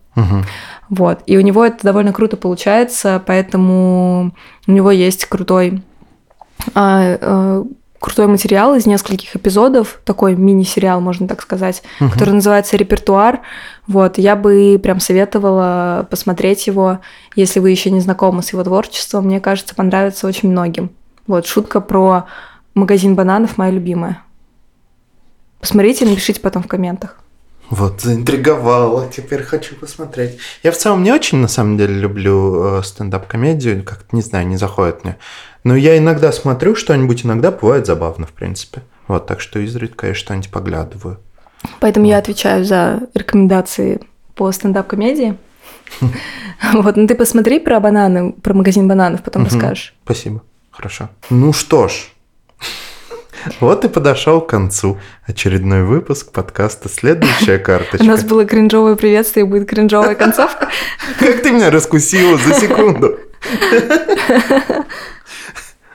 Вот. 0.89 1.21
И 1.27 1.37
у 1.37 1.41
него 1.41 1.65
это 1.65 1.79
довольно 1.83 2.13
круто 2.13 2.37
получается, 2.37 3.23
поэтому 3.25 4.33
у 4.67 4.73
него 4.73 4.91
есть 4.91 5.25
крутой, 5.27 5.83
а, 6.75 7.17
э, 7.21 7.65
крутой 8.05 8.27
материал 8.27 8.75
из 8.75 8.85
нескольких 8.85 9.35
эпизодов, 9.35 9.99
такой 10.05 10.37
мини-сериал, 10.37 11.01
можно 11.01 11.27
так 11.27 11.41
сказать, 11.41 11.83
Мгм. 12.01 12.11
который 12.11 12.35
называется 12.35 12.77
«Репертуар». 12.77 13.41
Вот. 13.87 14.19
Я 14.19 14.37
бы 14.37 14.79
прям 14.83 15.01
советовала 15.01 16.07
посмотреть 16.11 16.67
его, 16.67 16.99
если 17.35 17.61
вы 17.61 17.71
еще 17.71 17.91
не 17.91 18.01
знакомы 18.01 18.43
с 18.43 18.53
его 18.53 18.63
творчеством. 18.63 19.25
Мне 19.25 19.41
кажется, 19.41 19.75
понравится 19.75 20.27
очень 20.27 20.51
многим. 20.51 20.91
Вот, 21.27 21.47
шутка 21.47 21.81
про 21.81 22.27
магазин 22.75 23.15
бананов 23.15 23.57
моя 23.57 23.71
любимая. 23.71 24.23
Посмотрите, 25.61 26.05
напишите 26.05 26.43
потом 26.43 26.63
в 26.63 26.69
комментах. 26.69 27.19
Вот, 27.71 28.01
заинтриговала, 28.03 29.09
теперь 29.11 29.43
хочу 29.43 29.75
посмотреть. 29.75 30.39
Я 30.63 30.71
в 30.71 30.77
целом 30.77 31.03
не 31.03 31.13
очень, 31.13 31.39
на 31.39 31.49
самом 31.49 31.79
деле, 31.79 31.95
люблю 31.95 32.79
э, 32.79 32.83
стендап-комедию, 32.83 33.83
как-то, 33.83 34.15
не 34.15 34.23
знаю, 34.23 34.47
не 34.47 34.57
заходит 34.57 35.05
мне. 35.05 35.17
Но 35.65 35.75
я 35.75 35.97
иногда 35.97 36.31
смотрю 36.31 36.77
что-нибудь, 36.77 37.25
иногда 37.25 37.51
бывает 37.51 37.87
забавно, 37.87 38.27
в 38.27 38.33
принципе. 38.33 38.83
Вот, 39.09 39.27
так 39.27 39.41
что 39.41 39.59
изредка 39.59 40.09
я 40.09 40.15
что-нибудь 40.15 40.51
поглядываю. 40.51 41.19
Поэтому 41.81 42.07
я 42.07 42.19
отвечаю 42.19 42.65
за 42.65 43.01
рекомендации 43.15 44.01
по 44.35 44.51
стендап-комедии. 44.53 45.37
Вот, 46.73 46.97
ну 46.97 47.07
ты 47.07 47.15
посмотри 47.15 47.59
про 47.59 47.79
бананы, 47.81 48.33
про 48.33 48.55
магазин 48.55 48.89
бананов, 48.89 49.23
потом 49.23 49.45
расскажешь. 49.45 49.93
Спасибо, 50.05 50.43
хорошо. 50.71 51.11
Ну 51.29 51.53
что 51.53 51.89
ж, 51.89 52.11
вот 53.61 53.85
и 53.85 53.89
подошел 53.89 54.41
к 54.41 54.49
концу 54.49 54.99
очередной 55.27 55.83
выпуск 55.83 56.33
подкаста 56.33 56.89
«Следующая 56.89 57.59
У 57.61 57.63
карточка». 57.63 58.05
нас 58.05 58.25
было 58.25 58.45
кринжовое 58.45 58.97
приветствие, 58.97 59.45
будет 59.45 59.69
кринжовая 59.69 60.15
концовка. 60.15 60.69
Как 61.19 61.43
ты 61.43 61.51
меня 61.51 61.71
раскусила 61.71 62.37
за 62.39 62.55
секунду? 62.55 63.19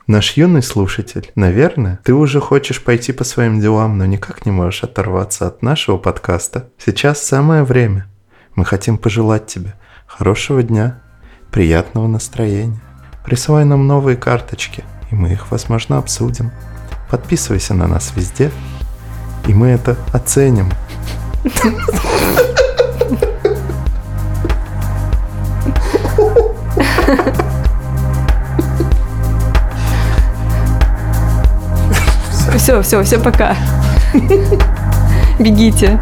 Наш 0.07 0.37
юный 0.37 0.63
слушатель, 0.63 1.31
наверное, 1.35 1.99
ты 2.03 2.13
уже 2.13 2.39
хочешь 2.39 2.83
пойти 2.83 3.11
по 3.11 3.23
своим 3.23 3.59
делам, 3.59 3.97
но 3.99 4.05
никак 4.07 4.45
не 4.45 4.51
можешь 4.51 4.83
оторваться 4.83 5.45
от 5.45 5.61
нашего 5.61 5.97
подкаста. 5.97 6.69
Сейчас 6.83 7.21
самое 7.21 7.63
время. 7.63 8.07
Мы 8.55 8.65
хотим 8.65 8.97
пожелать 8.97 9.45
тебе 9.45 9.75
хорошего 10.07 10.63
дня, 10.63 11.01
приятного 11.51 12.07
настроения. 12.07 12.81
Присылай 13.23 13.65
нам 13.65 13.85
новые 13.85 14.17
карточки, 14.17 14.83
и 15.11 15.15
мы 15.15 15.31
их, 15.31 15.51
возможно, 15.51 15.99
обсудим. 15.99 16.51
Подписывайся 17.09 17.73
на 17.73 17.87
нас 17.87 18.11
везде, 18.15 18.51
и 19.47 19.53
мы 19.53 19.69
это 19.69 19.97
оценим. 20.13 20.71
Все, 32.55 32.81
все, 32.83 33.03
все, 33.03 33.19
пока. 33.19 33.55
Бегите. 35.39 35.99